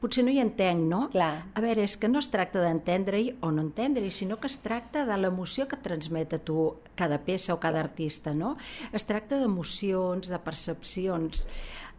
potser 0.00 0.24
no 0.24 0.32
hi 0.32 0.40
entenc, 0.40 0.86
no? 0.88 1.02
Clar. 1.12 1.32
A 1.52 1.62
veure, 1.62 1.84
és 1.84 1.96
que 2.00 2.08
no 2.08 2.22
es 2.22 2.30
tracta 2.32 2.62
d'entendre-hi 2.64 3.34
o 3.44 3.50
no 3.52 3.66
entendre-hi, 3.66 4.10
sinó 4.14 4.40
que 4.40 4.48
es 4.48 4.58
tracta 4.64 5.04
de 5.08 5.18
l'emoció 5.20 5.68
que 5.68 5.78
transmet 5.80 6.32
a 6.34 6.40
tu 6.40 6.72
cada 6.96 7.20
peça 7.26 7.52
o 7.54 7.60
cada 7.60 7.82
artista, 7.84 8.32
no? 8.34 8.56
Es 8.96 9.04
tracta 9.04 9.38
d'emocions, 9.40 10.32
de 10.32 10.40
percepcions. 10.40 11.46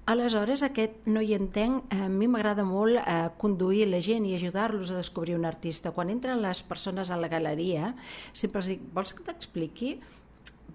Aleshores, 0.09 0.63
aquest 0.65 1.05
no 1.05 1.21
hi 1.21 1.35
entenc, 1.37 1.85
a 1.93 2.07
mi 2.09 2.25
m'agrada 2.27 2.65
molt 2.65 2.97
eh, 2.97 3.29
conduir 3.37 3.85
la 3.91 4.01
gent 4.01 4.25
i 4.25 4.33
ajudar-los 4.33 4.89
a 4.89 4.97
descobrir 4.97 5.37
un 5.37 5.45
artista. 5.45 5.93
Quan 5.93 6.09
entren 6.09 6.41
les 6.41 6.63
persones 6.65 7.13
a 7.13 7.19
la 7.21 7.29
galeria, 7.29 7.93
sempre 8.33 8.63
els 8.63 8.71
dic, 8.73 8.81
vols 8.95 9.13
que 9.13 9.27
t'expliqui 9.29 9.93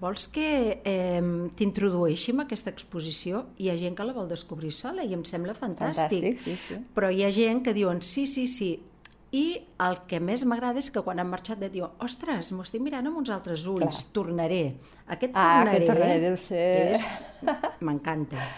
vols 0.01 0.27
que 0.33 0.49
eh, 0.85 1.23
t'introdueixi 1.59 2.35
en 2.35 2.45
aquesta 2.45 2.73
exposició? 2.73 3.47
Hi 3.61 3.71
ha 3.71 3.77
gent 3.81 3.97
que 3.99 4.07
la 4.07 4.15
vol 4.17 4.29
descobrir 4.31 4.73
sola 4.75 5.05
i 5.05 5.15
em 5.17 5.25
sembla 5.29 5.55
fantàstic. 5.57 6.37
fantàstic 6.37 6.45
sí, 6.45 6.59
sí. 6.69 6.79
Però 6.97 7.11
hi 7.13 7.25
ha 7.27 7.33
gent 7.35 7.65
que 7.67 7.75
diuen 7.77 8.03
sí, 8.05 8.27
sí, 8.31 8.47
sí. 8.51 8.77
I 9.37 9.47
el 9.83 9.99
que 10.09 10.21
més 10.23 10.45
m'agrada 10.47 10.81
és 10.81 10.89
que 10.93 11.03
quan 11.05 11.19
han 11.21 11.29
marxat 11.29 11.61
de 11.61 11.69
diuen 11.73 11.93
ostres, 12.05 12.53
m'ho 12.55 12.65
estic 12.65 12.81
mirant 12.85 13.09
amb 13.11 13.19
uns 13.21 13.33
altres 13.35 13.67
ulls, 13.69 13.83
Clar. 13.99 14.13
tornaré. 14.15 14.63
Aquest 15.07 15.35
ah, 15.35 15.47
tornaré, 15.59 15.77
aquest 15.77 15.91
tornaré 15.91 16.19
deu 16.23 16.37
ser... 16.41 16.67
és... 16.95 17.11
m'encanta. 17.85 18.49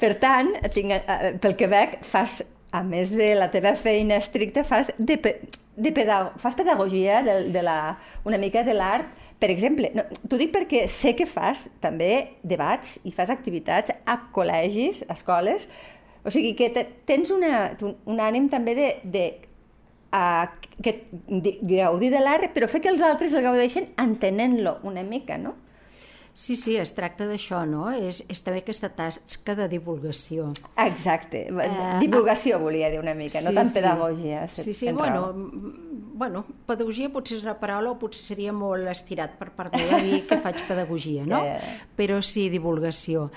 Per 0.00 0.14
tant, 0.20 0.52
eh, 0.60 1.00
pel 1.40 1.56
que 1.58 1.68
veig, 1.68 1.98
fas, 2.06 2.40
a 2.72 2.84
més 2.86 3.10
de 3.12 3.32
la 3.36 3.50
teva 3.52 3.74
feina 3.76 4.20
estricta, 4.20 4.62
fas 4.64 4.92
de, 4.98 5.18
de 5.80 5.92
pedag 5.96 6.34
fas 6.40 6.56
pedagogia 6.58 7.22
de, 7.26 7.36
de 7.54 7.62
la, 7.64 7.96
una 8.28 8.38
mica 8.38 8.62
de 8.66 8.76
l'art 8.76 9.08
per 9.40 9.48
exemple, 9.48 9.88
no, 9.96 10.04
t'ho 10.28 10.36
dic 10.36 10.52
perquè 10.52 10.84
sé 10.92 11.14
que 11.16 11.24
fas 11.28 11.64
també 11.80 12.36
debats 12.44 12.98
i 13.08 13.12
fas 13.16 13.32
activitats 13.32 13.94
a 14.04 14.18
col·legis, 14.34 15.00
a 15.08 15.16
escoles, 15.16 15.64
o 16.20 16.32
sigui 16.32 16.52
que 16.58 16.68
te, 16.74 16.84
tens 17.08 17.32
una, 17.32 17.70
un 17.80 18.20
ànim 18.20 18.50
també 18.52 18.74
de, 18.76 18.90
de, 19.08 19.24
a, 20.12 20.50
que, 20.84 20.94
de 21.30 21.54
gaudir 21.70 22.12
de 22.12 22.20
l'art, 22.20 22.50
però 22.52 22.68
fer 22.68 22.82
que 22.84 22.92
els 22.92 23.00
altres 23.06 23.32
el 23.32 23.46
gaudeixen 23.46 23.88
entenent-lo 23.96 24.76
una 24.84 25.06
mica, 25.08 25.40
no? 25.40 25.56
Sí, 26.32 26.54
sí, 26.56 26.76
es 26.78 26.92
tracta 26.94 27.26
d'això, 27.28 27.64
no? 27.68 27.88
És, 27.90 28.22
és 28.30 28.40
també 28.44 28.62
aquesta 28.62 28.88
tasca 28.94 29.56
de 29.58 29.66
divulgació. 29.68 30.50
Exacte, 30.80 31.46
eh, 31.50 31.70
divulgació 32.00 32.56
ah, 32.56 32.62
volia 32.62 32.90
dir 32.92 33.00
una 33.02 33.14
mica, 33.18 33.40
sí, 33.40 33.46
no 33.46 33.54
tant 33.56 33.68
sí. 33.68 33.76
pedagogia. 33.80 34.46
Sí, 34.54 34.74
sí, 34.74 34.92
bueno, 34.96 35.32
bueno, 36.20 36.44
pedagogia 36.68 37.10
potser 37.12 37.38
és 37.40 37.46
una 37.46 37.56
paraula 37.60 37.94
o 37.94 37.98
potser 38.00 38.30
seria 38.32 38.54
molt 38.56 38.88
estirat 38.92 39.38
per 39.40 39.50
part 39.56 39.74
meva 39.76 40.00
dir 40.04 40.22
que 40.28 40.40
faig 40.40 40.62
pedagogia, 40.68 41.26
no? 41.26 41.42
Eh. 41.50 41.58
Però 41.96 42.20
sí, 42.22 42.48
divulgació. 42.52 43.30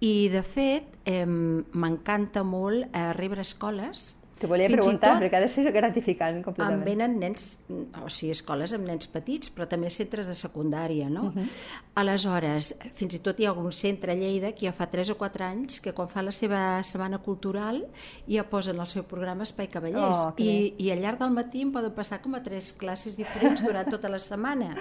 I, 0.00 0.28
de 0.32 0.40
fet, 0.46 0.94
eh, 1.10 1.26
m'encanta 1.26 2.44
molt 2.46 2.86
eh, 2.94 3.10
rebre 3.18 3.42
escoles 3.42 4.12
Te 4.38 4.46
volia 4.46 4.68
Fins 4.70 4.78
preguntar, 4.78 5.16
tot, 5.16 5.22
perquè 5.24 5.38
ha 5.38 5.42
de 5.42 5.48
ser 5.50 5.64
gratificant 5.74 6.36
completament. 6.44 6.78
Em 6.78 6.86
venen 6.86 7.16
nens, 7.18 7.46
o 7.68 8.10
sigui, 8.12 8.30
escoles 8.36 8.74
amb 8.76 8.86
nens 8.86 9.08
petits, 9.10 9.50
però 9.54 9.66
també 9.70 9.90
centres 9.90 10.30
de 10.30 10.36
secundària, 10.38 11.08
no? 11.10 11.28
Uh 11.28 11.32
mhm. 11.32 11.42
-huh. 11.42 11.74
Aleshores, 11.98 12.74
fins 12.94 13.14
i 13.14 13.18
tot 13.18 13.40
hi 13.40 13.46
ha 13.46 13.50
algun 13.50 13.72
centre 13.72 14.12
a 14.12 14.14
Lleida 14.14 14.52
que 14.52 14.66
ja 14.66 14.72
fa 14.72 14.86
3 14.86 15.10
o 15.10 15.16
4 15.18 15.44
anys 15.44 15.80
que 15.80 15.92
quan 15.92 16.08
fa 16.08 16.22
la 16.22 16.30
seva 16.30 16.82
setmana 16.84 17.18
cultural 17.18 17.86
ja 18.28 18.44
posen 18.48 18.78
el 18.78 18.86
seu 18.86 19.02
programa 19.02 19.42
Espai 19.42 19.66
Cavallers. 19.66 20.18
Oh, 20.18 20.34
I, 20.38 20.74
I 20.78 20.90
al 20.92 21.00
llarg 21.00 21.18
del 21.18 21.30
matí 21.30 21.62
em 21.62 21.72
poden 21.72 21.92
passar 21.92 22.22
com 22.22 22.34
a 22.34 22.42
tres 22.42 22.72
classes 22.72 23.16
diferents 23.16 23.62
durant 23.62 23.90
tota 23.94 24.08
la 24.08 24.18
setmana 24.18 24.76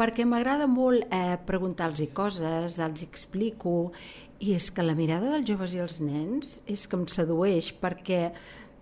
perquè 0.00 0.24
m'agrada 0.24 0.66
molt 0.66 1.04
eh, 1.12 1.36
preguntar-los 1.44 2.00
coses, 2.16 2.78
els 2.78 3.02
explico, 3.02 3.92
i 4.40 4.54
és 4.56 4.70
que 4.72 4.84
la 4.84 4.96
mirada 4.96 5.30
dels 5.34 5.46
joves 5.48 5.76
i 5.76 5.82
els 5.84 6.00
nens 6.00 6.58
és 6.70 6.86
que 6.88 6.96
em 6.96 7.06
sedueix 7.12 7.70
perquè 7.80 8.30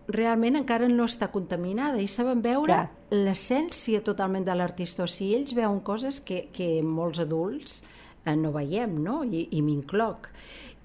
realment 0.09 0.57
encara 0.57 0.88
no 0.88 1.05
està 1.11 1.29
contaminada 1.35 2.00
i 2.00 2.09
saben 2.09 2.41
veure 2.45 2.79
l'essència 3.12 4.00
totalment 4.07 4.47
de 4.47 4.55
l'artista. 4.57 5.05
O 5.05 5.11
sigui, 5.11 5.35
ells 5.37 5.55
veuen 5.57 5.83
coses 5.85 6.23
que, 6.25 6.47
que 6.55 6.79
molts 6.83 7.21
adults 7.25 7.83
eh, 8.25 8.37
no 8.37 8.55
veiem, 8.55 8.97
no? 9.05 9.21
I, 9.27 9.49
i 9.53 9.62
m'incloc. 9.65 10.31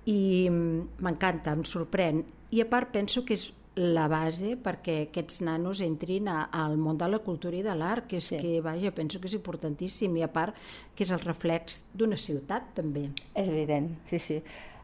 I 0.10 0.50
mm, 0.50 1.04
m'encanta, 1.06 1.56
em 1.56 1.64
sorprèn. 1.68 2.24
I 2.52 2.66
a 2.66 2.68
part 2.70 2.92
penso 2.92 3.24
que 3.24 3.38
és 3.38 3.48
la 3.76 4.06
base 4.12 4.54
perquè 4.62 5.00
aquests 5.08 5.42
nanos 5.48 5.82
entrin 5.82 6.28
a, 6.30 6.44
al 6.54 6.78
món 6.78 7.00
de 7.00 7.08
la 7.10 7.20
cultura 7.26 7.58
i 7.58 7.64
de 7.66 7.74
l'art, 7.78 8.06
que 8.10 8.20
és 8.22 8.30
sí. 8.30 8.38
que, 8.42 8.60
vaja, 8.62 8.94
penso 8.94 9.20
que 9.20 9.30
és 9.32 9.38
importantíssim, 9.38 10.14
i 10.20 10.26
a 10.26 10.30
part 10.30 10.58
que 10.94 11.06
és 11.08 11.14
el 11.16 11.24
reflex 11.24 11.82
d'una 11.94 12.20
ciutat, 12.22 12.70
també. 12.78 13.08
És 13.34 13.50
evident, 13.50 13.90
sí, 14.12 14.22
sí. 14.22 14.40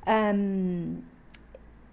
Um, 0.10 0.98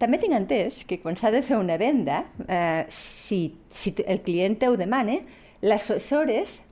també 0.00 0.20
tinc 0.20 0.36
entès 0.36 0.82
que 0.88 1.00
quan 1.02 1.16
s'ha 1.16 1.32
de 1.32 1.42
fer 1.44 1.58
una 1.60 1.76
venda, 1.80 2.22
eh, 2.48 2.84
si, 2.92 3.56
si 3.68 3.94
el 4.04 4.20
client 4.24 4.58
ho 4.68 4.76
demana, 4.76 5.20
les 5.62 5.84
assessores, 5.84 6.62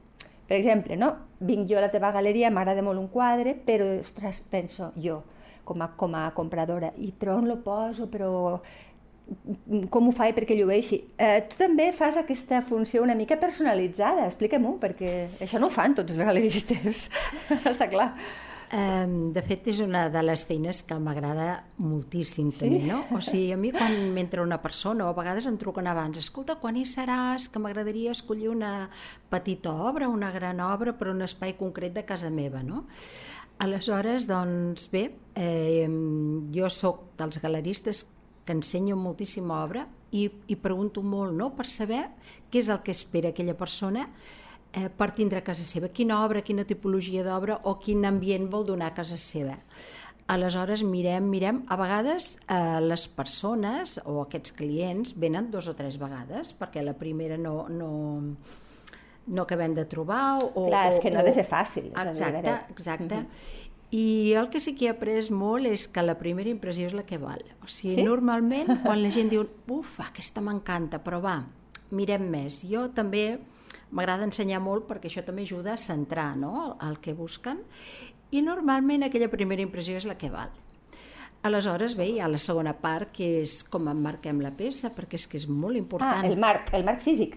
per 0.49 0.59
exemple, 0.59 0.97
no? 1.01 1.15
vinc 1.45 1.69
jo 1.69 1.79
a 1.79 1.85
la 1.85 1.93
teva 1.93 2.13
galeria, 2.13 2.51
m'agrada 2.53 2.85
molt 2.85 3.01
un 3.01 3.09
quadre, 3.13 3.55
però, 3.67 3.87
ostres, 4.01 4.41
penso 4.53 4.91
jo, 5.01 5.23
com 5.65 5.83
a, 5.85 5.91
com 5.97 6.15
a 6.17 6.27
compradora, 6.37 6.93
i 7.01 7.13
però 7.17 7.39
on 7.41 7.49
lo 7.49 7.59
poso, 7.65 8.09
però 8.13 8.61
com 9.91 10.09
ho 10.09 10.15
faig 10.15 10.35
perquè 10.37 10.57
llueixi. 10.59 11.01
Eh, 11.17 11.45
tu 11.49 11.59
també 11.61 11.91
fas 11.97 12.19
aquesta 12.21 12.61
funció 12.67 13.03
una 13.03 13.17
mica 13.17 13.39
personalitzada, 13.41 14.27
explica-m'ho, 14.29 14.77
perquè 14.83 15.15
això 15.45 15.61
no 15.61 15.71
ho 15.71 15.75
fan 15.75 15.97
tots 15.97 16.15
els 16.15 16.21
galeristes, 16.21 17.09
està 17.73 17.89
clar. 17.93 18.13
Um, 18.75 19.29
de 19.31 19.43
fet, 19.45 19.69
és 19.71 19.79
una 19.85 20.07
de 20.11 20.21
les 20.25 20.43
feines 20.49 20.81
que 20.83 20.97
m'agrada 20.99 21.61
moltíssim 21.79 22.49
sí? 22.51 22.65
també, 22.65 22.81
no? 22.89 23.03
O 23.15 23.21
sigui, 23.23 23.53
a 23.55 23.59
mi 23.61 23.71
quan 23.75 23.93
m'entra 24.17 24.43
una 24.43 24.59
persona, 24.65 25.05
o 25.05 25.13
a 25.13 25.17
vegades 25.17 25.47
em 25.47 25.59
truquen 25.61 25.87
abans, 25.87 26.19
escolta, 26.19 26.57
quan 26.59 26.81
hi 26.81 26.83
seràs? 26.89 27.47
Que 27.53 27.63
m'agradaria 27.63 28.15
escollir 28.17 28.49
una 28.51 28.89
petita 29.31 29.71
obra, 29.71 30.09
una 30.11 30.33
gran 30.35 30.65
obra, 30.65 30.97
per 30.99 31.13
un 31.13 31.23
espai 31.23 31.55
concret 31.61 31.95
de 31.95 32.03
casa 32.09 32.33
meva, 32.35 32.65
no? 32.67 32.87
Aleshores, 33.63 34.27
doncs 34.27 34.89
bé, 34.91 35.05
eh, 35.39 35.87
jo 36.57 36.73
sóc 36.73 37.13
dels 37.21 37.39
galeristes 37.45 38.03
que 38.45 38.53
ensenyo 38.53 38.97
moltíssima 38.97 39.63
obra 39.65 39.87
i, 40.13 40.29
i 40.49 40.57
pregunto 40.57 41.03
molt 41.03 41.35
no? 41.35 41.51
per 41.57 41.67
saber 41.71 42.05
què 42.53 42.61
és 42.63 42.71
el 42.71 42.83
que 42.85 42.95
espera 42.95 43.33
aquella 43.33 43.57
persona 43.59 44.07
eh, 44.75 44.89
per 44.89 45.11
tindre 45.17 45.41
a 45.41 45.47
casa 45.47 45.65
seva, 45.67 45.89
quina 45.89 46.21
obra, 46.25 46.45
quina 46.45 46.67
tipologia 46.69 47.25
d'obra 47.27 47.61
o 47.65 47.79
quin 47.83 48.05
ambient 48.09 48.49
vol 48.51 48.67
donar 48.69 48.93
a 48.93 48.97
casa 48.97 49.19
seva. 49.21 49.57
Aleshores 50.27 50.81
mirem, 50.89 51.27
mirem, 51.29 51.65
a 51.69 51.77
vegades 51.77 52.39
eh, 52.49 52.81
les 52.81 53.09
persones 53.13 53.99
o 54.09 54.23
aquests 54.23 54.55
clients 54.57 55.13
venen 55.21 55.51
dos 55.53 55.69
o 55.69 55.75
tres 55.77 55.99
vegades 56.01 56.55
perquè 56.57 56.85
la 56.85 56.95
primera 56.97 57.37
no, 57.37 57.67
no, 57.69 57.91
no 59.27 59.45
acabem 59.45 59.75
de 59.77 59.85
trobar 59.85 60.39
o... 60.41 60.69
Clar, 60.71 60.87
és 60.95 61.03
que 61.03 61.13
no 61.13 61.21
ha 61.21 61.27
de 61.27 61.35
ser 61.37 61.45
fàcil. 61.49 61.91
Exacte, 61.93 62.57
exacte. 62.73 63.21
Uh 63.21 63.21
-huh. 63.21 63.64
I 63.91 64.33
el 64.35 64.49
que 64.51 64.61
sí 64.61 64.75
que 64.75 64.89
he 64.89 64.93
après 64.93 65.31
molt 65.31 65.69
és 65.71 65.87
que 65.89 66.03
la 66.03 66.17
primera 66.19 66.51
impressió 66.51 66.89
és 66.89 66.95
la 66.97 67.05
que 67.07 67.19
val. 67.19 67.45
O 67.63 67.69
sigui, 67.69 67.95
sí? 68.01 68.07
normalment, 68.07 68.71
quan 68.87 69.03
la 69.03 69.11
gent 69.15 69.31
diu, 69.31 69.45
uf, 69.71 69.99
aquesta 70.03 70.43
m'encanta, 70.43 71.03
però 71.05 71.21
va, 71.23 71.37
mirem 71.95 72.27
més. 72.31 72.63
Jo 72.67 72.89
també 72.95 73.39
m'agrada 73.95 74.27
ensenyar 74.27 74.59
molt 74.65 74.89
perquè 74.89 75.07
això 75.11 75.23
també 75.23 75.45
ajuda 75.47 75.75
a 75.75 75.79
centrar 75.79 76.33
no? 76.37 76.77
el 76.83 76.99
que 76.99 77.15
busquen 77.15 77.61
i 78.35 78.41
normalment 78.43 79.05
aquella 79.07 79.29
primera 79.31 79.63
impressió 79.63 80.01
és 80.01 80.07
la 80.09 80.17
que 80.19 80.31
val. 80.33 80.51
Aleshores, 81.45 81.93
bé, 81.95 82.07
hi 82.09 82.21
ha 82.25 82.29
la 82.33 82.41
segona 82.41 82.73
part, 82.81 83.11
que 83.13 83.43
és 83.43 83.59
com 83.69 83.91
emmarquem 83.93 84.41
la 84.41 84.55
peça, 84.57 84.89
perquè 84.97 85.19
és 85.21 85.27
que 85.29 85.37
és 85.37 85.45
molt 85.47 85.77
important. 85.77 86.25
Ah, 86.25 86.27
el 86.27 86.41
marc, 86.41 86.73
el 86.75 86.87
marc 86.89 87.03
físic. 87.05 87.37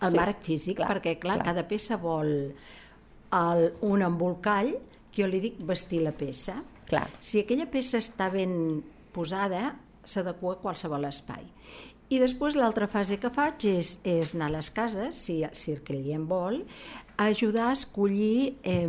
El 0.00 0.10
Sí, 0.10 0.16
marc 0.16 0.40
físic, 0.42 0.76
clar, 0.80 0.88
perquè, 0.88 1.18
clar, 1.20 1.36
clar. 1.36 1.44
cada 1.52 1.66
peça 1.68 1.98
vol 2.00 2.32
el, 2.32 3.60
un 3.86 4.02
embolcall, 4.02 4.72
que 5.12 5.22
jo 5.22 5.28
li 5.30 5.40
dic 5.44 5.60
vestir 5.68 6.02
la 6.02 6.14
peça. 6.16 6.58
Clar. 6.88 7.06
Si 7.20 7.42
aquella 7.42 7.68
peça 7.70 8.00
està 8.02 8.28
ben 8.32 8.82
posada, 9.12 9.76
s'adequa 10.04 10.56
a 10.56 10.60
qualsevol 10.64 11.06
espai. 11.08 11.44
I 12.12 12.18
després 12.20 12.56
l'altra 12.58 12.88
fase 12.92 13.16
que 13.20 13.30
faig 13.32 13.64
és, 13.70 13.94
és 14.04 14.34
anar 14.36 14.50
a 14.50 14.56
les 14.58 14.68
cases, 14.74 15.16
si, 15.16 15.38
si 15.56 15.72
el 15.72 15.80
client 15.86 16.26
vol, 16.28 16.60
a 17.16 17.30
ajudar 17.30 17.70
a 17.70 17.76
escollir 17.78 18.58
eh, 18.68 18.88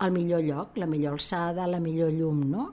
el 0.00 0.12
millor 0.14 0.44
lloc, 0.46 0.78
la 0.78 0.86
millor 0.86 1.18
alçada, 1.18 1.66
la 1.66 1.80
millor 1.82 2.12
llum, 2.14 2.44
no? 2.50 2.70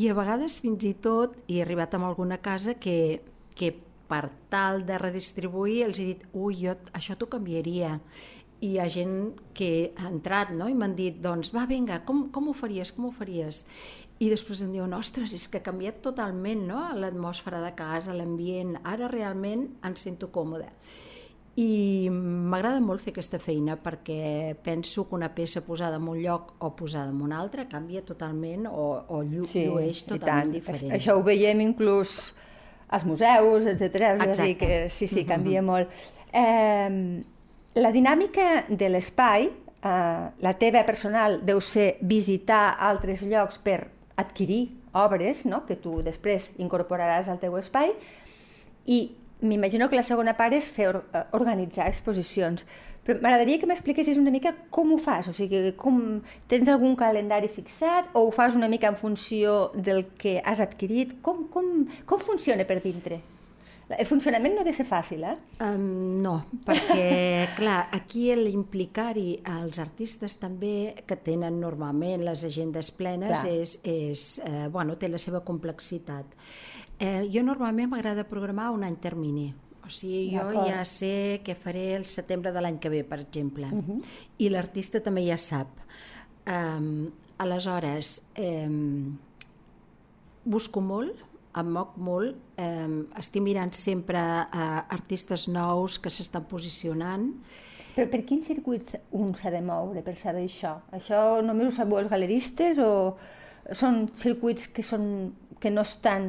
I 0.00 0.08
a 0.08 0.16
vegades 0.16 0.58
fins 0.62 0.86
i 0.88 0.94
tot 0.96 1.36
he 1.48 1.60
arribat 1.62 1.94
a 1.94 2.00
alguna 2.00 2.40
casa 2.42 2.78
que, 2.80 3.20
que 3.54 3.74
per 4.08 4.28
tal 4.52 4.84
de 4.86 4.98
redistribuir 4.98 5.84
els 5.86 6.00
he 6.00 6.08
dit 6.12 6.24
ui, 6.32 6.56
jo 6.64 6.74
això 6.92 7.16
t'ho 7.16 7.30
canviaria 7.30 7.98
i 8.64 8.70
hi 8.72 8.80
ha 8.80 8.88
gent 8.88 9.34
que 9.56 9.92
ha 9.98 10.08
entrat 10.08 10.54
no? 10.56 10.68
i 10.70 10.76
m'han 10.78 10.96
dit, 10.96 11.20
doncs 11.22 11.52
va, 11.54 11.66
vinga, 11.68 12.00
com, 12.08 12.28
com 12.32 12.48
ho 12.48 12.56
faries, 12.56 12.94
com 12.96 13.08
ho 13.08 13.12
faries? 13.14 13.64
I 14.22 14.30
després 14.30 14.62
em 14.64 14.70
diuen, 14.72 14.92
ostres, 14.96 15.34
és 15.36 15.48
que 15.50 15.60
ha 15.60 15.66
canviat 15.66 16.00
totalment 16.04 16.62
no? 16.68 16.84
l'atmosfera 16.96 17.60
de 17.64 17.72
casa, 17.76 18.14
l'ambient, 18.16 18.78
ara 18.86 19.10
realment 19.10 19.66
em 19.84 19.96
sento 20.00 20.30
còmoda. 20.32 20.70
I 21.60 22.08
m'agrada 22.10 22.80
molt 22.82 23.04
fer 23.04 23.12
aquesta 23.12 23.38
feina 23.38 23.76
perquè 23.78 24.56
penso 24.64 25.04
que 25.06 25.14
una 25.14 25.28
peça 25.36 25.62
posada 25.62 26.00
en 26.00 26.08
un 26.10 26.18
lloc 26.18 26.54
o 26.66 26.72
posada 26.74 27.12
en 27.12 27.20
un 27.22 27.34
altre 27.34 27.68
canvia 27.70 28.02
totalment 28.02 28.66
o, 28.70 28.86
o 29.06 29.20
llu 29.22 29.44
Sí, 29.46 29.68
llueix 29.68 30.02
totalment 30.08 30.56
diferent. 30.56 30.96
Això 30.96 31.14
ho 31.14 31.22
veiem 31.26 31.62
inclús 31.62 32.32
als 32.88 33.06
museus, 33.06 33.68
etc. 33.70 34.10
És 34.24 34.40
a 34.40 34.48
dir, 34.48 34.56
que 34.58 34.72
sí, 34.90 35.06
sí, 35.10 35.22
canvia 35.32 35.62
molt. 35.62 35.94
Eh, 36.34 37.22
la 37.74 37.90
dinàmica 37.90 38.64
de 38.68 38.88
l'espai, 38.88 39.48
eh, 39.50 40.24
la 40.38 40.54
teva 40.58 40.84
personal 40.86 41.40
deu 41.42 41.60
ser 41.60 41.96
visitar 42.00 42.76
altres 42.78 43.22
llocs 43.22 43.58
per 43.58 43.88
adquirir 44.16 44.68
obres 44.94 45.44
no? 45.44 45.64
que 45.66 45.76
tu 45.76 46.00
després 46.06 46.52
incorporaràs 46.62 47.28
al 47.28 47.40
teu 47.42 47.56
espai 47.58 47.90
i 48.86 49.00
m'imagino 49.42 49.88
que 49.90 49.98
la 49.98 50.06
segona 50.06 50.36
part 50.38 50.54
és 50.54 50.70
fer 50.70 50.92
eh, 50.94 51.24
organitzar 51.34 51.88
exposicions. 51.90 52.64
Però 53.04 53.20
m'agradaria 53.20 53.58
que 53.60 53.66
m'expliquessis 53.68 54.16
una 54.16 54.32
mica 54.32 54.54
com 54.72 54.94
ho 54.94 54.96
fas, 54.96 55.26
o 55.28 55.34
sigui, 55.36 55.74
com, 55.76 56.22
tens 56.48 56.70
algun 56.72 56.94
calendari 56.96 57.50
fixat 57.52 58.14
o 58.14 58.22
ho 58.24 58.32
fas 58.32 58.56
una 58.56 58.70
mica 58.72 58.88
en 58.88 58.96
funció 58.96 59.74
del 59.74 60.06
que 60.16 60.38
has 60.40 60.62
adquirit? 60.64 61.18
Com, 61.20 61.44
com, 61.52 61.84
com 62.06 62.22
funciona 62.22 62.64
per 62.64 62.80
dintre? 62.80 63.20
El 63.92 64.06
funcionament 64.08 64.54
no 64.56 64.62
ha 64.62 64.64
de 64.64 64.72
ser 64.72 64.86
fàcil, 64.88 65.24
eh? 65.28 65.34
Um, 65.62 66.20
no, 66.24 66.38
perquè, 66.64 67.08
clar, 67.58 67.90
aquí 67.92 68.30
l'implicar-hi 68.38 69.42
als 69.52 69.80
artistes 69.82 70.38
també, 70.40 71.04
que 71.04 71.18
tenen 71.20 71.58
normalment 71.60 72.24
les 72.24 72.46
agendes 72.48 72.90
plenes, 72.96 73.42
Clar. 73.42 73.52
és, 73.52 73.76
és, 73.84 74.24
eh, 74.48 74.68
bueno, 74.72 74.96
té 74.96 75.10
la 75.12 75.20
seva 75.20 75.42
complexitat. 75.44 76.32
Eh, 76.98 77.26
jo 77.28 77.42
normalment 77.44 77.92
m'agrada 77.92 78.24
programar 78.30 78.70
un 78.72 78.86
any 78.88 78.96
termini. 79.02 79.50
O 79.84 79.90
sigui, 79.92 80.30
jo 80.32 80.64
ja 80.64 80.80
sé 80.88 81.42
què 81.44 81.52
faré 81.52 81.90
el 81.98 82.06
setembre 82.08 82.54
de 82.54 82.62
l'any 82.64 82.78
que 82.80 82.88
ve, 82.88 83.02
per 83.04 83.20
exemple. 83.20 83.68
Uh 83.68 83.82
-huh. 83.84 84.00
I 84.38 84.48
l'artista 84.48 85.00
també 85.00 85.26
ja 85.26 85.36
sap. 85.36 85.68
Um, 86.46 87.10
aleshores, 87.38 88.30
um, 88.38 89.18
busco 90.44 90.80
molt, 90.80 91.16
em 91.60 91.70
moc 91.76 91.94
molt, 91.96 92.36
eh, 92.58 92.88
estic 93.20 93.44
mirant 93.44 93.72
sempre 93.76 94.18
eh, 94.20 94.64
artistes 94.96 95.46
nous 95.48 95.98
que 96.02 96.10
s'estan 96.10 96.46
posicionant. 96.50 97.28
Però 97.94 98.08
per 98.10 98.24
quins 98.26 98.46
circuits 98.50 98.96
un 99.14 99.34
s'ha 99.38 99.52
de 99.54 99.62
moure 99.62 100.02
per 100.02 100.16
saber 100.18 100.44
això? 100.48 100.74
Això 100.96 101.40
només 101.46 101.70
ho 101.70 101.76
sabeu 101.76 102.00
els 102.00 102.10
galeristes 102.10 102.80
o 102.82 102.92
són 103.72 104.08
circuits 104.18 104.66
que, 104.74 104.82
són, 104.82 105.34
que 105.60 105.70
no 105.70 105.86
estan... 105.86 106.26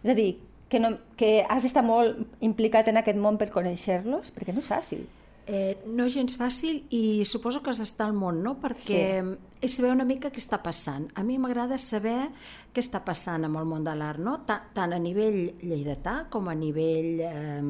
És 0.00 0.14
a 0.14 0.16
dir, 0.16 0.30
que, 0.72 0.80
no, 0.80 0.94
que 1.20 1.42
has 1.44 1.66
d'estar 1.66 1.84
molt 1.84 2.40
implicat 2.40 2.88
en 2.88 3.02
aquest 3.02 3.20
món 3.20 3.36
per 3.36 3.50
conèixer-los? 3.52 4.32
Perquè 4.32 4.56
no 4.56 4.64
és 4.64 4.70
fàcil. 4.70 5.04
Eh, 5.50 5.80
no 5.90 6.04
és 6.06 6.14
gens 6.14 6.36
fàcil 6.38 6.84
i 6.94 7.24
suposo 7.26 7.58
que 7.64 7.72
has 7.72 7.80
d'estar 7.82 8.06
al 8.06 8.14
món, 8.14 8.36
no? 8.44 8.52
Perquè 8.62 9.00
sí. 9.18 9.32
és 9.66 9.74
saber 9.74 9.90
una 9.90 10.06
mica 10.06 10.30
què 10.30 10.38
està 10.38 10.60
passant. 10.62 11.08
A 11.18 11.24
mi 11.26 11.40
m'agrada 11.42 11.78
saber 11.82 12.28
què 12.70 12.84
està 12.84 13.00
passant 13.02 13.48
amb 13.48 13.58
el 13.58 13.66
món 13.66 13.82
de 13.82 13.96
l'art, 13.98 14.22
no? 14.22 14.36
Ta 14.46 14.60
tant 14.76 14.94
a 14.94 15.00
nivell 15.02 15.40
lleidatà 15.58 16.28
com 16.30 16.46
a 16.52 16.54
nivell 16.54 17.24
eh, 17.26 17.64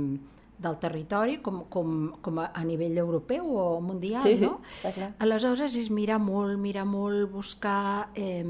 del 0.60 0.76
territori, 0.82 1.38
com, 1.40 1.62
com, 1.72 1.96
com 2.20 2.42
a, 2.44 2.50
a 2.52 2.66
nivell 2.68 3.00
europeu 3.00 3.48
o 3.56 3.64
mundial, 3.80 4.28
Sí, 4.28 4.36
sí, 4.36 4.44
no? 4.44 4.60
clar. 4.84 5.14
Aleshores 5.24 5.80
és 5.80 5.88
mirar 5.88 6.20
molt, 6.20 6.60
mirar 6.60 6.84
molt, 6.84 7.30
buscar 7.32 8.10
eh, 8.12 8.44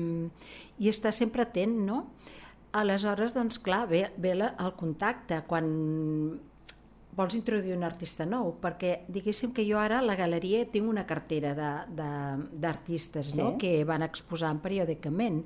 i 0.83 0.91
estar 0.91 1.15
sempre 1.15 1.47
atent, 1.47 1.79
no? 1.87 2.09
Aleshores, 2.75 3.35
doncs 3.39 3.63
clar, 3.63 3.85
ve, 3.91 4.09
ve 4.19 4.35
la, 4.35 4.57
el 4.59 4.75
contacte 4.79 5.45
quan 5.47 5.71
vols 7.17 7.35
introduir 7.35 7.75
un 7.77 7.83
artista 7.85 8.25
nou, 8.25 8.55
perquè 8.63 9.01
diguéssim 9.09 9.53
que 9.53 9.65
jo 9.67 9.79
ara 9.83 9.99
a 9.99 10.03
la 10.07 10.15
galeria 10.17 10.65
tinc 10.71 10.89
una 10.89 11.05
cartera 11.07 11.55
de- 11.55 11.95
de- 11.97 12.47
d'artistes 12.53 13.35
no? 13.35 13.53
Sí. 13.53 13.59
que 13.59 13.85
van 13.85 14.03
exposant 14.07 14.61
periòdicament, 14.63 15.45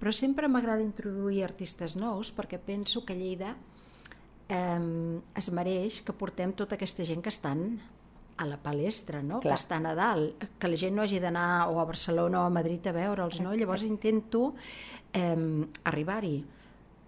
però 0.00 0.12
sempre 0.12 0.48
m'agrada 0.48 0.82
introduir 0.82 1.44
artistes 1.44 1.96
nous 1.96 2.32
perquè 2.34 2.58
penso 2.58 3.04
que 3.06 3.14
Lleida 3.14 3.54
eh, 4.48 5.20
es 5.36 5.50
mereix 5.52 6.02
que 6.02 6.12
portem 6.12 6.52
tota 6.52 6.74
aquesta 6.76 7.04
gent 7.04 7.22
que 7.22 7.30
estan 7.32 7.80
a 8.36 8.44
la 8.46 8.56
palestra, 8.58 9.22
no? 9.22 9.38
Clar. 9.40 9.54
que 9.54 9.60
estan 9.60 9.86
a 9.86 9.94
dalt, 9.94 10.42
que 10.58 10.68
la 10.68 10.76
gent 10.76 10.96
no 10.96 11.02
hagi 11.06 11.20
d'anar 11.22 11.68
o 11.70 11.78
a 11.80 11.84
Barcelona 11.86 12.40
o 12.42 12.46
a 12.48 12.50
Madrid 12.50 12.84
a 12.88 12.92
veure'ls, 12.92 13.38
no? 13.40 13.54
llavors 13.54 13.84
intento 13.84 14.54
eh, 15.12 15.64
arribar-hi. 15.84 16.44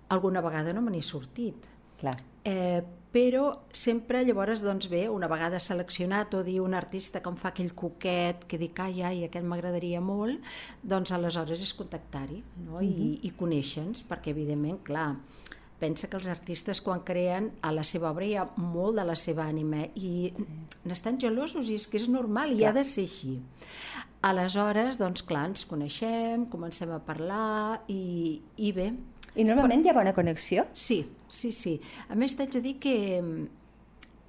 Alguna 0.09 0.41
vegada 0.41 0.73
no 0.73 0.81
me 0.83 0.93
n'he 0.93 1.03
sortit, 1.03 1.67
Clar. 1.99 2.15
eh, 2.45 2.81
però 3.17 3.47
sempre 3.73 4.21
llavors 4.27 4.61
doncs 4.61 4.91
bé, 4.93 5.07
una 5.09 5.29
vegada 5.31 5.57
seleccionat 5.63 6.35
o 6.37 6.43
dir 6.45 6.59
un 6.61 6.75
artista 6.77 7.23
que 7.25 7.31
em 7.33 7.39
fa 7.41 7.49
aquell 7.49 7.73
coquet 7.73 8.45
que 8.51 8.59
dic 8.61 8.77
ai, 8.85 9.01
ai, 9.09 9.23
aquest 9.25 9.47
m'agradaria 9.49 10.03
molt 10.05 10.45
doncs 10.85 11.15
aleshores 11.17 11.63
és 11.65 11.73
contactar-hi 11.79 12.43
no? 12.67 12.83
I, 12.85 13.15
i 13.25 13.33
conèixer-nos 13.39 14.05
perquè 14.11 14.35
evidentment, 14.35 14.83
clar, 14.85 15.15
pensa 15.81 16.11
que 16.13 16.21
els 16.21 16.29
artistes 16.29 16.83
quan 16.85 17.01
creen 17.09 17.51
a 17.65 17.73
la 17.73 17.87
seva 17.89 18.11
obra 18.13 18.29
hi 18.29 18.37
ha 18.37 18.45
molt 18.61 19.01
de 19.01 19.09
la 19.09 19.17
seva 19.17 19.49
ànima 19.49 19.87
i 19.97 20.33
n'estan 20.85 21.17
gelosos 21.23 21.73
i 21.73 21.81
és 21.81 21.89
que 21.89 22.01
és 22.03 22.11
normal 22.13 22.53
i 22.53 22.61
Clar. 22.61 22.75
ha 22.75 22.77
de 22.77 22.85
ser 22.85 23.09
així 23.09 23.39
aleshores, 24.27 25.01
doncs 25.01 25.25
clar, 25.25 25.47
ens 25.55 25.65
coneixem 25.69 26.49
comencem 26.53 26.93
a 26.93 27.01
parlar 27.05 27.81
i, 27.93 28.43
i 28.57 28.73
bé, 28.77 28.91
I 29.37 29.45
normalment 29.45 29.85
hi 29.85 29.91
ha 29.93 29.97
bona 29.97 30.15
connexió? 30.17 30.67
Sí, 30.75 31.03
sí, 31.29 31.53
sí. 31.53 31.77
A 32.09 32.17
més, 32.19 32.37
t'haig 32.37 32.55
de 32.57 32.63
dir 32.65 32.77
que 32.81 32.97
mm, 33.21 33.49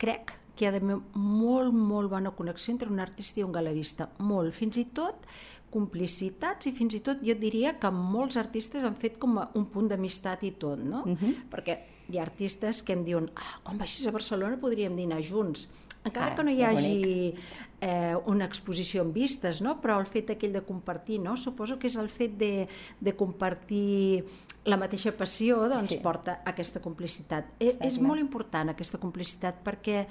crec 0.01 0.33
que 0.57 0.65
hi 0.65 0.67
ha 0.67 0.73
d'haver 0.73 0.97
molt, 1.13 1.73
molt 1.73 2.11
bona 2.11 2.33
connexió 2.35 2.73
entre 2.73 2.89
un 2.89 2.99
artista 2.99 3.39
i 3.39 3.45
un 3.45 3.53
galerista. 3.53 4.09
Molt. 4.19 4.55
Fins 4.57 4.79
i 4.81 4.87
tot 4.97 5.27
complicitats 5.71 6.69
i 6.69 6.71
fins 6.71 6.95
i 6.95 7.01
tot 7.03 7.21
jo 7.23 7.35
diria 7.37 7.75
que 7.79 7.91
molts 7.93 8.39
artistes 8.39 8.85
han 8.87 8.95
fet 8.99 9.19
com 9.21 9.37
un 9.37 9.67
punt 9.71 9.91
d'amistat 9.91 10.45
i 10.47 10.53
tot, 10.59 10.79
no? 10.79 11.03
Uh 11.05 11.15
-huh. 11.15 11.33
Perquè 11.51 11.77
hi 12.09 12.17
ha 12.17 12.23
artistes 12.23 12.81
que 12.83 12.93
em 12.93 13.03
diuen 13.03 13.29
ah, 13.35 13.59
quan 13.63 13.77
baixis 13.77 14.07
a 14.07 14.11
Barcelona 14.11 14.59
podríem 14.59 14.95
dinar 14.95 15.21
junts. 15.21 15.69
Encara 16.05 16.31
Ah, 16.31 16.35
que 16.35 16.43
no 16.43 16.51
hi 16.51 16.63
hagi 16.63 17.33
eh, 17.81 18.15
una 18.25 18.45
exposició 18.45 19.01
amb 19.01 19.13
vistes, 19.13 19.61
no? 19.61 19.81
però 19.81 19.99
el 19.99 20.05
fet 20.05 20.29
aquell 20.29 20.53
de 20.53 20.63
compartir, 20.63 21.19
no? 21.19 21.35
suposo 21.37 21.77
que 21.77 21.87
és 21.87 21.95
el 21.95 22.09
fet 22.09 22.37
de, 22.37 22.67
de 23.01 23.15
compartir 23.15 24.23
la 24.67 24.75
mateixa 24.77 25.13
passió 25.15 25.61
doncs, 25.71 25.89
Sí. 25.93 25.95
sí. 25.97 26.01
porta 26.03 26.41
a 26.43 26.51
aquesta 26.51 26.81
complicitat. 26.83 27.53
E, 27.59 27.77
és 27.87 27.99
molt 28.03 28.19
important 28.19 28.69
aquesta 28.73 28.99
complicitat 28.99 29.61
perquè 29.63 30.01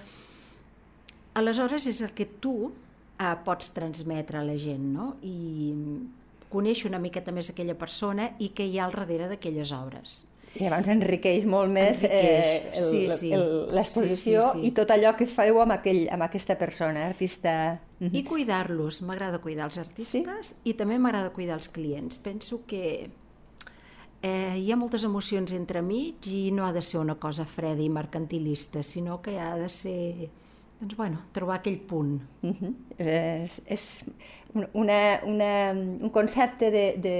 aleshores 1.37 1.87
és 1.91 2.01
el 2.01 2.15
que 2.17 2.25
tu 2.41 2.55
eh, 2.71 3.35
pots 3.45 3.73
transmetre 3.77 4.39
a 4.41 4.45
la 4.47 4.57
gent 4.61 4.87
no? 4.95 5.11
i 5.23 5.35
conèixer 6.49 6.89
una 6.89 7.01
miqueta 7.03 7.35
més 7.35 7.51
aquella 7.53 7.75
persona 7.77 8.31
i 8.41 8.53
què 8.57 8.65
hi 8.71 8.79
ha 8.79 8.87
al 8.87 8.95
darrere 8.97 9.29
d'aquelles 9.29 9.73
obres. 9.77 10.23
I 10.57 10.63
llavors 10.65 10.89
enriqueix 10.89 11.45
molt 11.45 11.69
més 11.69 11.99
Enriqueix, 12.01 12.47
eh, 12.49 12.71
el- 12.79 12.85
sí, 12.87 13.03
sí. 13.13 13.31
l'exposició 13.77 14.41
Sí, 14.41 14.49
sí, 14.55 14.61
sí. 14.63 14.67
i 14.69 14.71
tot 14.79 14.89
allò 14.95 15.13
que 15.19 15.27
feu 15.29 15.59
amb, 15.61 15.75
aquell, 15.77 16.07
amb 16.09 16.25
aquesta 16.31 16.57
persona, 16.57 17.05
artista... 17.11 17.81
Mhm. 18.01 18.15
I 18.15 18.23
cuidar-los, 18.25 19.03
m'agrada 19.03 19.39
cuidar 19.45 19.67
els 19.69 19.77
artistes 19.83 20.49
sí? 20.55 20.57
i 20.65 20.73
també 20.79 20.97
m'agrada 20.99 21.31
cuidar 21.37 21.57
els 21.59 21.69
clients. 21.69 22.17
Penso 22.25 22.63
que 22.67 23.11
eh, 24.27 24.59
hi 24.59 24.73
ha 24.73 24.79
moltes 24.79 25.05
emocions 25.07 25.53
entre 25.55 25.83
mig 25.85 26.27
i 26.31 26.51
no 26.55 26.67
ha 26.67 26.73
de 26.75 26.83
ser 26.83 26.99
una 27.01 27.17
cosa 27.21 27.47
freda 27.47 27.83
i 27.83 27.91
mercantilista, 27.93 28.83
sinó 28.83 29.21
que 29.23 29.39
ha 29.39 29.55
de 29.59 29.69
ser, 29.71 30.29
doncs 30.81 30.97
bueno, 30.99 31.23
trobar 31.37 31.61
aquell 31.61 31.79
punt. 31.79 32.19
Mhm. 32.43 32.75
és, 32.99 33.61
és 33.67 33.87
una, 34.73 34.99
una, 35.25 35.53
un 35.73 36.11
concepte 36.11 36.71
de, 36.73 36.85
de, 37.03 37.17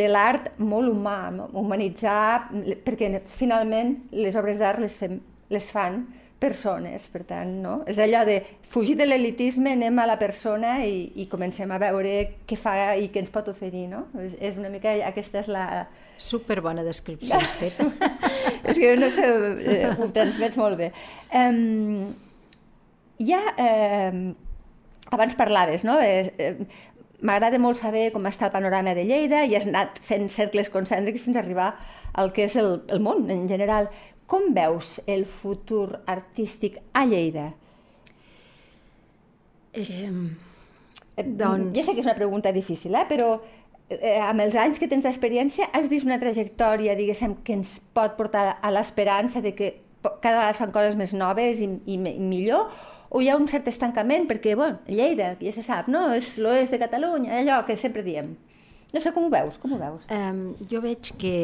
de 0.00 0.08
l'art 0.08 0.54
molt 0.58 0.90
humà, 0.90 1.18
humanitzar, 1.52 2.50
perquè 2.86 3.12
finalment 3.20 3.96
les 4.12 4.36
obres 4.36 4.58
d'art 4.62 4.82
les, 4.82 4.96
fem, 4.96 5.20
les 5.52 5.70
fan 5.70 6.06
persones, 6.38 7.06
per 7.08 7.22
tant, 7.24 7.52
no? 7.62 7.78
És 7.88 7.98
allò 8.02 8.20
de 8.28 8.36
fugir 8.68 8.96
de 8.98 9.06
l'elitisme, 9.06 9.72
anem 9.72 9.98
a 10.02 10.06
la 10.08 10.18
persona 10.20 10.76
i, 10.84 11.06
i 11.16 11.24
comencem 11.32 11.70
a 11.72 11.78
veure 11.80 12.12
què 12.48 12.58
fa 12.60 12.74
i 13.00 13.08
què 13.12 13.22
ens 13.22 13.32
pot 13.32 13.48
oferir, 13.48 13.86
no? 13.92 14.04
És, 14.20 14.34
és 14.50 14.58
una 14.60 14.70
mica, 14.72 14.92
aquesta 15.08 15.40
és 15.40 15.48
la... 15.52 15.86
Superbona 16.20 16.84
descripció 16.84 17.36
has 17.36 17.54
fet. 17.60 17.80
és 18.68 18.76
que 18.76 18.92
no 19.00 19.08
sé, 19.12 19.24
eh, 19.26 19.94
ho 19.96 20.10
transmets 20.16 20.60
molt 20.60 20.80
bé. 20.80 20.90
Um, 21.32 22.12
ja, 23.20 23.40
um, 23.56 24.20
abans 25.16 25.36
parlaves, 25.40 25.84
no? 25.88 25.96
Eh, 26.00 26.32
eh, 26.36 26.92
M'agrada 27.24 27.56
molt 27.56 27.78
saber 27.80 28.10
com 28.12 28.26
està 28.28 28.50
el 28.50 28.52
panorama 28.52 28.92
de 28.92 29.06
Lleida 29.08 29.38
i 29.48 29.54
has 29.56 29.64
anat 29.64 29.96
fent 30.04 30.26
cercles 30.28 30.68
concèntrics 30.68 31.22
fins 31.24 31.38
a 31.38 31.40
arribar 31.40 31.70
al 32.12 32.28
que 32.36 32.44
és 32.44 32.56
el, 32.60 32.82
el 32.92 33.00
món 33.00 33.24
en 33.32 33.46
general. 33.48 33.88
Com 34.26 34.50
veus 34.54 34.96
el 35.06 35.24
futur 35.30 36.00
artístic 36.06 36.80
a 36.92 37.04
Lleida? 37.06 37.52
Eh, 39.76 40.10
doncs... 41.22 41.76
Ja 41.76 41.84
sé 41.84 41.94
que 41.94 42.02
és 42.02 42.08
una 42.08 42.16
pregunta 42.18 42.50
difícil, 42.52 42.96
eh? 42.98 43.04
però 43.08 43.36
eh, 43.88 44.18
amb 44.18 44.42
els 44.42 44.56
anys 44.58 44.80
que 44.82 44.88
tens 44.90 45.06
d'experiència 45.06 45.70
has 45.76 45.86
vist 45.92 46.08
una 46.08 46.18
trajectòria, 46.22 46.96
diguéssim, 46.98 47.38
que 47.46 47.54
ens 47.60 47.76
pot 47.94 48.16
portar 48.18 48.56
a 48.58 48.72
l'esperança 48.74 49.44
de 49.44 49.54
que 49.54 49.72
cada 50.02 50.36
vegada 50.36 50.50
es 50.50 50.60
fan 50.60 50.74
coses 50.74 50.98
més 50.98 51.14
noves 51.14 51.62
i, 51.62 51.70
i, 51.86 51.96
i 51.96 52.18
millor, 52.22 52.72
o 53.10 53.22
hi 53.22 53.30
ha 53.30 53.38
un 53.38 53.46
cert 53.50 53.68
estancament, 53.70 54.26
perquè, 54.26 54.56
bueno, 54.58 54.80
Lleida, 54.90 55.34
ja 55.38 55.54
se 55.54 55.62
sap, 55.62 55.86
no? 55.92 56.08
És 56.18 56.34
l'oest 56.42 56.74
de 56.74 56.82
Catalunya, 56.82 57.38
allò 57.40 57.62
que 57.66 57.78
sempre 57.78 58.02
diem. 58.06 58.34
No 58.92 59.02
sé 59.02 59.12
com 59.14 59.26
ho 59.26 59.30
veus, 59.30 59.58
com 59.62 59.74
ho 59.74 59.78
veus? 59.80 60.06
Um, 60.10 60.56
jo 60.70 60.82
veig 60.82 61.12
que, 61.20 61.36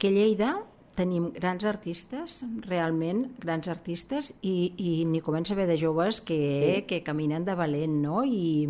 que 0.00 0.12
Lleida 0.12 0.56
tenim 0.98 1.30
grans 1.36 1.64
artistes, 1.68 2.42
realment 2.66 3.28
grans 3.38 3.70
artistes, 3.70 4.32
i, 4.42 4.72
i 4.74 4.92
n'hi 5.06 5.22
comença 5.24 5.54
a 5.54 5.56
haver 5.56 5.68
de 5.70 5.78
joves 5.78 6.20
que, 6.20 6.38
sí. 6.38 6.84
que 6.90 7.02
caminen 7.06 7.46
de 7.46 7.54
valent, 7.58 7.98
no? 8.02 8.24
I, 8.26 8.66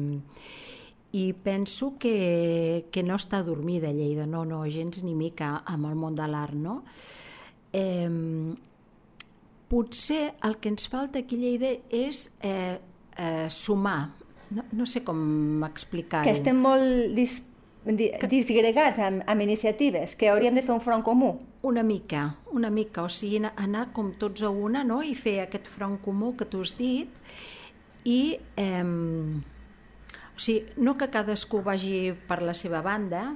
i 1.16 1.24
penso 1.32 1.94
que, 2.00 2.88
que 2.92 3.04
no 3.04 3.16
està 3.16 3.40
dormida 3.46 3.94
Lleida, 3.96 4.28
no, 4.28 4.44
no, 4.44 4.64
gens 4.68 5.02
ni 5.06 5.16
mica 5.16 5.62
amb 5.64 5.88
el 5.88 5.96
món 5.96 6.18
de 6.18 6.28
l'art, 6.28 6.56
no? 6.56 6.82
Eh, 7.72 8.08
potser 9.68 10.22
el 10.44 10.56
que 10.60 10.72
ens 10.72 10.88
falta 10.88 11.24
aquí 11.24 11.36
a 11.36 11.44
Lleida 11.44 11.74
és 11.88 12.28
eh, 12.44 12.78
eh, 13.16 13.48
sumar, 13.48 14.12
no, 14.50 14.64
no 14.72 14.88
sé 14.88 15.04
com 15.04 15.64
explicar-ho. 15.68 16.28
Que 16.28 16.36
estem 16.36 16.60
molt 16.60 17.16
dis 17.16 17.40
disgregats 17.88 19.00
amb, 19.00 19.22
amb 19.26 19.44
iniciatives, 19.44 20.14
que 20.18 20.28
hauríem 20.28 20.58
de 20.58 20.64
fer 20.64 20.74
un 20.74 20.82
front 20.84 21.04
comú. 21.06 21.38
Una 21.62 21.82
mica, 21.82 22.36
una 22.52 22.70
mica, 22.70 23.04
o 23.06 23.08
sigui, 23.08 23.40
anar 23.48 23.88
com 23.96 24.12
tots 24.20 24.42
a 24.44 24.50
una 24.50 24.84
no? 24.84 25.00
i 25.02 25.14
fer 25.16 25.40
aquest 25.46 25.70
front 25.70 25.98
comú 26.04 26.34
que 26.36 26.48
tu 26.48 26.60
has 26.60 26.76
dit 26.78 27.08
i 28.04 28.36
eh, 28.56 28.84
o 30.38 30.40
sigui, 30.40 30.68
no 30.78 30.94
que 30.94 31.08
cadascú 31.10 31.64
vagi 31.66 32.12
per 32.28 32.42
la 32.46 32.54
seva 32.54 32.78
banda, 32.84 33.32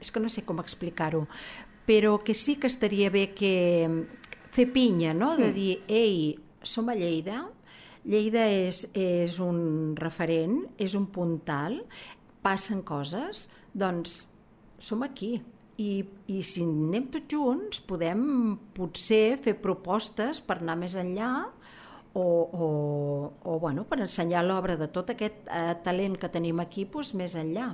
és 0.00 0.12
que 0.12 0.22
no 0.22 0.30
sé 0.30 0.44
com 0.46 0.60
explicar-ho, 0.62 1.24
però 1.88 2.18
que 2.22 2.36
sí 2.38 2.60
que 2.62 2.70
estaria 2.70 3.10
bé 3.10 3.32
que 3.34 3.88
fer 4.54 4.68
pinya, 4.70 5.14
no? 5.14 5.32
de 5.36 5.48
mm. 5.48 5.56
dir, 5.56 5.72
ei, 5.88 6.38
som 6.62 6.92
a 6.92 6.94
Lleida, 6.94 7.42
Lleida 8.06 8.46
és, 8.48 8.84
és 8.96 9.36
un 9.42 9.96
referent, 9.98 10.62
és 10.80 10.94
un 10.96 11.10
puntal, 11.12 11.80
passen 12.44 12.82
coses, 12.86 13.48
doncs 13.74 14.24
som 14.80 15.04
aquí. 15.06 15.38
I, 15.80 16.04
I 16.28 16.42
si 16.44 16.60
anem 16.66 17.06
tots 17.08 17.32
junts, 17.32 17.80
podem 17.88 18.58
potser 18.76 19.38
fer 19.40 19.54
propostes 19.62 20.42
per 20.44 20.58
anar 20.60 20.76
més 20.76 20.96
enllà 21.00 21.30
o, 22.12 22.20
o, 22.20 22.66
o 23.48 23.58
bueno, 23.62 23.86
per 23.88 24.00
ensenyar 24.04 24.42
l'obra 24.44 24.76
de 24.76 24.90
tot 24.92 25.12
aquest 25.14 25.46
eh, 25.48 25.72
talent 25.84 26.18
que 26.20 26.28
tenim 26.28 26.60
aquí 26.60 26.84
doncs, 26.84 27.14
més 27.16 27.36
enllà. 27.38 27.70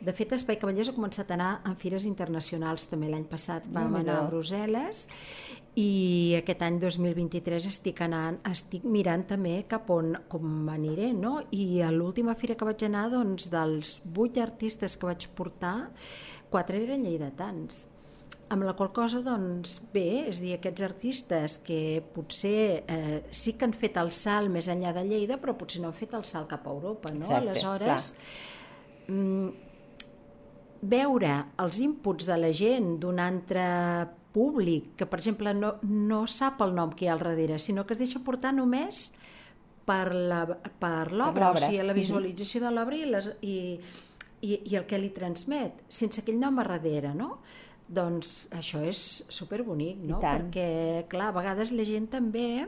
De 0.00 0.12
fet, 0.14 0.34
Espai 0.36 0.58
Cavallers 0.60 0.90
ha 0.90 0.96
començat 0.96 1.30
a 1.30 1.34
anar 1.38 1.52
a 1.64 1.72
fires 1.78 2.04
internacionals 2.06 2.84
també 2.90 3.08
l'any 3.10 3.24
passat. 3.30 3.64
Vam 3.72 3.94
no, 3.94 4.02
anar 4.02 4.20
a 4.20 4.26
Brussel·les 4.28 5.06
i 5.76 6.36
aquest 6.38 6.62
any 6.64 6.78
2023 6.80 7.66
estic 7.68 8.00
anant, 8.04 8.38
estic 8.48 8.86
mirant 8.88 9.26
també 9.28 9.58
cap 9.68 9.90
on 9.92 10.14
com 10.32 10.70
aniré, 10.72 11.10
no? 11.12 11.42
I 11.52 11.82
a 11.84 11.90
l'última 11.92 12.36
fira 12.40 12.56
que 12.56 12.68
vaig 12.68 12.86
anar, 12.86 13.10
doncs, 13.12 13.50
dels 13.52 13.98
vuit 14.16 14.40
artistes 14.40 14.96
que 14.96 15.10
vaig 15.10 15.28
portar, 15.36 15.90
quatre 16.52 16.80
eren 16.80 17.04
lleidatans. 17.04 17.86
Amb 18.48 18.62
la 18.62 18.76
qual 18.78 18.92
cosa, 18.94 19.20
doncs, 19.26 19.80
bé, 19.92 20.06
és 20.30 20.40
dir, 20.40 20.54
aquests 20.54 20.86
artistes 20.86 21.58
que 21.66 21.80
potser 22.14 22.84
eh, 22.86 23.20
sí 23.34 23.56
que 23.58 23.66
han 23.66 23.74
fet 23.76 23.98
el 24.00 24.14
salt 24.14 24.52
més 24.54 24.70
enllà 24.72 24.94
de 24.96 25.02
Lleida, 25.04 25.36
però 25.42 25.56
potser 25.58 25.82
no 25.82 25.90
han 25.90 25.98
fet 25.98 26.14
el 26.16 26.24
salt 26.24 26.48
cap 26.54 26.64
a 26.64 26.72
Europa, 26.72 27.10
no? 27.10 27.26
Exacte, 27.26 27.50
Aleshores, 27.50 28.12
mm, 29.10 29.65
veure 30.90 31.32
els 31.62 31.80
inputs 31.84 32.28
de 32.28 32.36
la 32.40 32.52
gent 32.56 32.96
d'un 33.02 33.20
altre 33.22 33.64
públic 34.36 34.92
que, 34.98 35.06
per 35.08 35.20
exemple, 35.22 35.54
no, 35.56 35.76
no 35.82 36.24
sap 36.28 36.60
el 36.64 36.74
nom 36.76 36.92
que 36.92 37.06
hi 37.06 37.08
ha 37.10 37.14
al 37.16 37.24
darrere, 37.24 37.58
sinó 37.62 37.86
que 37.86 37.96
es 37.96 38.02
deixa 38.02 38.20
portar 38.24 38.52
només 38.56 39.10
per 39.86 40.10
l'obra, 40.12 41.52
o 41.52 41.60
sigui, 41.60 41.78
la 41.80 41.92
mhm. 41.94 42.00
visualització 42.00 42.64
de 42.66 42.72
l'obra 42.74 42.98
i, 42.98 43.06
les, 43.08 43.30
i, 43.46 43.56
i, 44.42 44.58
i 44.72 44.76
el 44.76 44.86
que 44.88 44.98
li 45.00 45.12
transmet, 45.14 45.86
sense 45.88 46.22
aquell 46.22 46.40
nom 46.42 46.58
a 46.60 46.66
darrere, 46.68 47.14
no? 47.16 47.36
Doncs 47.86 48.48
això 48.58 48.80
és 48.82 49.00
superbonic, 49.30 50.00
no? 50.02 50.18
Perquè, 50.22 51.06
clar, 51.10 51.30
a 51.30 51.36
vegades 51.36 51.70
la 51.72 51.86
gent 51.86 52.10
també 52.10 52.48
eh, 52.64 52.66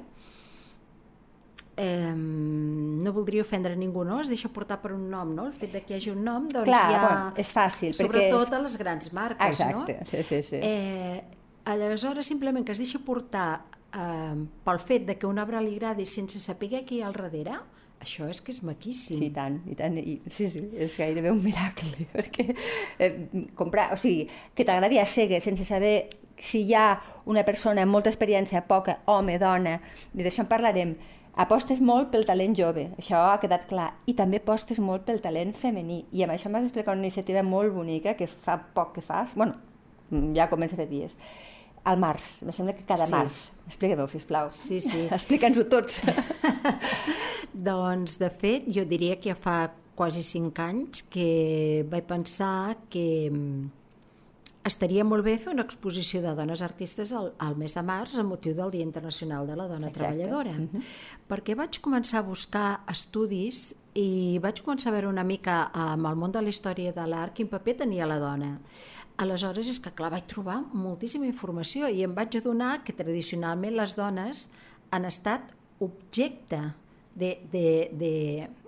no 1.79 3.13
voldria 3.15 3.43
ofendre 3.43 3.77
ningú, 3.79 4.05
no? 4.05 4.21
Es 4.21 4.31
deixa 4.33 4.51
portar 4.51 4.81
per 4.83 4.93
un 4.97 5.09
nom, 5.11 5.31
no? 5.35 5.47
El 5.47 5.55
fet 5.55 5.73
de 5.77 5.83
que 5.87 5.95
hi 5.95 5.99
hagi 5.99 6.11
un 6.11 6.25
nom, 6.27 6.49
doncs 6.51 6.67
Clar, 6.67 6.85
ja... 6.91 7.11
És 7.39 7.53
fàcil. 7.55 7.95
Sobretot 7.95 8.49
és... 8.49 8.55
a 8.57 8.63
les 8.65 8.79
grans 8.81 9.13
marques, 9.15 9.55
Exacte, 9.55 9.99
no? 10.01 10.11
sí, 10.11 10.23
sí, 10.27 10.43
sí. 10.51 10.61
Eh, 10.63 11.23
Aleshores, 11.69 12.27
simplement 12.27 12.65
que 12.65 12.73
es 12.73 12.81
deixa 12.83 12.99
portar 13.05 13.63
eh, 13.93 14.37
pel 14.65 14.81
fet 14.81 15.07
de 15.07 15.19
que 15.21 15.29
una 15.29 15.45
obra 15.47 15.61
li 15.63 15.77
agradi 15.77 16.07
sense 16.09 16.41
saber 16.41 16.83
qui 16.87 16.99
hi 16.99 17.03
ha 17.03 17.11
al 17.11 17.19
darrere, 17.19 17.59
això 17.99 18.29
és 18.31 18.41
que 18.41 18.53
és 18.55 18.63
maquíssim. 18.63 19.19
Sí, 19.19 19.29
i 19.29 19.35
tant, 19.35 19.59
i 19.67 19.75
tant. 19.79 19.99
I, 19.99 20.19
sí, 20.35 20.47
sí, 20.51 20.63
és 20.79 20.95
gairebé 20.99 21.33
un 21.35 21.43
miracle, 21.43 22.07
perquè 22.15 22.49
eh, 22.99 23.13
comprar, 23.59 23.93
o 23.95 24.01
sigui, 24.01 24.29
que 24.55 24.67
t'agradi 24.67 25.01
a 25.03 25.07
cegues 25.07 25.45
sense 25.45 25.67
saber 25.69 26.09
si 26.39 26.63
hi 26.63 26.75
ha 26.79 26.93
una 27.27 27.43
persona 27.45 27.83
amb 27.83 27.93
molta 27.93 28.11
experiència, 28.13 28.63
poca, 28.67 29.01
home, 29.11 29.39
dona, 29.43 29.79
i 30.15 30.23
d'això 30.23 30.45
en 30.45 30.51
parlarem, 30.51 30.95
apostes 31.39 31.81
molt 31.81 32.11
pel 32.13 32.27
talent 32.29 32.57
jove, 32.59 32.89
això 32.99 33.21
ha 33.31 33.39
quedat 33.43 33.69
clar, 33.71 33.93
i 34.11 34.15
també 34.19 34.41
apostes 34.43 34.81
molt 34.83 35.07
pel 35.07 35.23
talent 35.25 35.55
femení, 35.57 36.03
i 36.13 36.25
amb 36.25 36.35
això 36.35 36.51
m'has 36.51 36.67
d'explicar 36.67 36.97
una 36.97 37.07
iniciativa 37.07 37.45
molt 37.47 37.75
bonica 37.77 38.17
que 38.19 38.27
fa 38.27 38.59
poc 38.75 38.97
que 38.97 39.05
fas, 39.05 39.35
bueno, 39.39 39.55
ja 40.37 40.49
comença 40.51 40.77
a 40.77 40.83
fer 40.83 40.89
dies, 40.91 41.19
al 41.89 41.99
març, 42.03 42.41
me 42.43 42.53
sembla 42.53 42.75
que 42.77 42.85
cada 42.85 43.07
sí. 43.07 43.15
març. 43.15 43.37
Expliqueu-ho, 43.69 44.09
sisplau. 44.11 44.51
Sí, 44.53 44.81
sí. 44.85 45.07
Explica'ns-ho 45.17 45.65
tots. 45.71 46.03
doncs, 47.69 48.19
de 48.21 48.31
fet, 48.35 48.67
jo 48.75 48.85
diria 48.89 49.17
que 49.21 49.31
ja 49.33 49.39
fa 49.39 49.59
quasi 49.99 50.23
cinc 50.23 50.61
anys 50.63 51.03
que 51.11 51.85
vaig 51.91 52.07
pensar 52.07 52.77
que 52.91 53.07
estaria 54.69 55.05
molt 55.05 55.25
bé 55.27 55.35
fer 55.41 55.51
una 55.53 55.65
exposició 55.67 56.21
de 56.23 56.35
dones 56.37 56.63
artistes 56.63 57.13
al, 57.17 57.33
al 57.43 57.57
mes 57.59 57.75
de 57.77 57.83
març 57.83 58.19
amb 58.21 58.33
motiu 58.35 58.55
del 58.57 58.71
Dia 58.75 58.87
Internacional 58.87 59.49
de 59.49 59.57
la 59.59 59.67
Dona 59.69 59.89
Exacte. 59.89 59.99
Treballadora. 59.99 60.53
Mhm. 60.53 60.69
-huh. 60.73 60.83
Perquè 61.29 61.57
vaig 61.57 61.81
començar 61.81 62.19
a 62.19 62.23
buscar 62.23 62.81
estudis 62.89 63.75
i 63.95 64.39
vaig 64.39 64.63
començar 64.63 64.89
a 64.89 64.93
veure 64.93 65.09
una 65.09 65.25
mica 65.25 65.71
amb 65.73 66.07
el 66.07 66.17
món 66.17 66.33
de 66.33 66.43
la 66.43 66.49
història 66.49 66.93
de 66.93 67.07
l'art 67.07 67.35
quin 67.35 67.49
paper 67.49 67.77
tenia 67.77 68.07
la 68.07 68.19
dona. 68.19 68.61
Aleshores, 69.17 69.69
és 69.69 69.81
que 69.81 69.91
clar, 69.91 70.11
vaig 70.11 70.27
trobar 70.27 70.63
moltíssima 70.73 71.27
informació 71.27 71.89
i 71.89 72.05
em 72.05 72.15
vaig 72.15 72.37
adonar 72.37 72.85
que 72.85 72.93
tradicionalment 72.93 73.75
les 73.75 73.97
dones 73.97 74.51
han 74.91 75.05
estat 75.05 75.41
objecte 75.81 76.75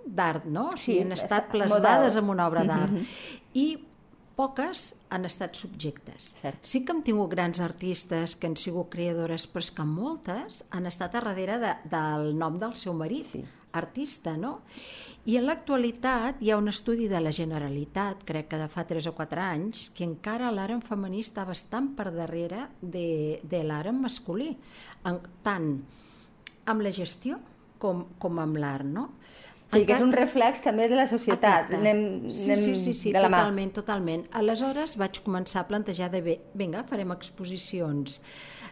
d'art, 0.05 0.45
no? 0.45 0.67
O 0.67 0.77
sigui, 0.77 0.97
sí, 0.97 1.01
han 1.05 1.11
estat 1.11 1.47
plasmades 1.51 2.17
en 2.19 2.29
una 2.29 2.47
obra 2.47 2.65
d'art. 2.65 2.91
Mm 2.91 2.97
-hmm. 2.97 3.05
I 3.53 3.90
poques 4.35 4.95
han 5.09 5.27
estat 5.27 5.55
subjectes. 5.59 6.31
Cert. 6.41 6.59
Sí 6.61 6.83
que 6.85 6.95
hem 6.95 7.03
tingut 7.05 7.31
grans 7.33 7.61
artistes 7.63 8.35
que 8.35 8.49
han 8.49 8.57
sigut 8.59 8.91
creadores, 8.93 9.47
però 9.51 9.63
és 9.65 9.71
que 9.75 9.85
moltes 9.87 10.63
han 10.71 10.89
estat 10.89 11.15
a 11.15 11.23
darrere 11.25 11.59
de, 11.61 11.75
del 11.91 12.31
nom 12.37 12.59
del 12.61 12.75
seu 12.79 12.95
marit, 12.97 13.31
sí. 13.35 13.43
artista, 13.77 14.35
no? 14.37 14.59
I 15.29 15.35
en 15.37 15.45
l'actualitat 15.45 16.39
hi 16.41 16.49
ha 16.49 16.57
un 16.57 16.71
estudi 16.71 17.05
de 17.07 17.19
la 17.21 17.33
Generalitat, 17.35 18.23
crec 18.25 18.47
que 18.49 18.57
de 18.57 18.65
fa 18.73 18.87
3 18.89 19.11
o 19.11 19.13
4 19.13 19.43
anys, 19.43 19.91
que 19.93 20.07
encara 20.07 20.49
l'àrem 20.49 20.81
femení 20.81 21.21
està 21.21 21.45
bastant 21.45 21.91
per 21.97 22.09
darrere 22.15 22.65
de, 22.81 23.37
de 23.45 23.61
l'àrem 23.61 24.01
masculí, 24.01 24.55
en, 25.05 25.19
tant 25.45 25.75
amb 26.65 26.81
la 26.81 26.93
gestió 26.95 27.37
com, 27.81 28.07
com 28.21 28.41
amb 28.41 28.57
l'art, 28.61 28.87
no? 28.87 29.11
O 29.71 29.75
sigui, 29.75 29.85
que 29.87 29.93
és 29.95 30.01
un 30.03 30.11
reflex 30.11 30.61
també 30.61 30.87
de 30.91 30.95
la 30.99 31.07
societat. 31.07 31.69
Exacte. 31.71 31.77
Anem, 31.79 32.31
sí, 32.35 32.51
anem 32.51 32.63
sí, 32.63 32.75
sí, 32.75 32.93
sí, 32.93 33.11
de 33.15 33.19
la 33.23 33.29
mà. 33.29 33.37
totalment, 33.39 33.71
totalment. 33.73 34.25
Aleshores 34.35 34.97
vaig 34.99 35.21
començar 35.23 35.61
a 35.61 35.67
plantejar 35.69 36.09
de 36.11 36.21
bé, 36.21 36.39
vinga, 36.53 36.83
farem 36.89 37.11
exposicions 37.15 38.21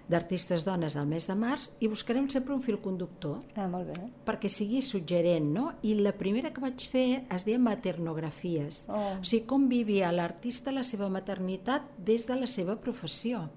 d'artistes 0.09 0.63
dones 0.65 0.95
al 0.97 1.05
mes 1.05 1.27
de 1.29 1.35
març 1.37 1.67
i 1.79 1.87
buscarem 1.87 2.25
sempre 2.33 2.51
un 2.55 2.63
fil 2.65 2.79
conductor 2.81 3.37
Ah, 3.55 3.67
molt 3.69 3.91
bé. 3.93 4.07
perquè 4.25 4.49
sigui 4.49 4.81
suggerent, 4.81 5.51
no? 5.53 5.73
I 5.83 5.93
la 6.01 6.11
primera 6.17 6.49
que 6.51 6.59
vaig 6.63 6.81
fer 6.89 7.25
es 7.29 7.45
deia 7.45 7.59
maternografies. 7.59 8.87
Oh. 8.89 9.19
O 9.21 9.23
sigui, 9.23 9.45
com 9.45 9.67
vivia 9.69 10.11
l'artista 10.11 10.71
la 10.73 10.83
seva 10.83 11.09
maternitat 11.09 11.83
des 11.97 12.25
de 12.27 12.35
la 12.35 12.47
seva 12.47 12.75
professió. 12.81 13.49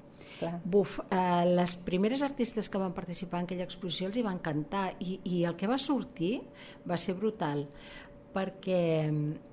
Clar. 0.43 0.59
Buf, 0.65 0.99
eh, 1.09 1.45
les 1.49 1.77
primeres 1.87 2.23
artistes 2.27 2.69
que 2.69 2.81
van 2.83 2.95
participar 2.97 3.41
en 3.43 3.49
aquella 3.49 3.69
exposició 3.69 4.11
els 4.11 4.19
hi 4.19 4.27
va 4.27 4.35
encantar 4.35 4.91
i, 5.01 5.21
i 5.25 5.45
el 5.49 5.57
que 5.57 5.71
va 5.71 5.79
sortir 5.79 6.35
va 6.89 6.99
ser 6.99 7.15
brutal 7.19 7.65
perquè 8.33 8.83
mm, 9.07 9.53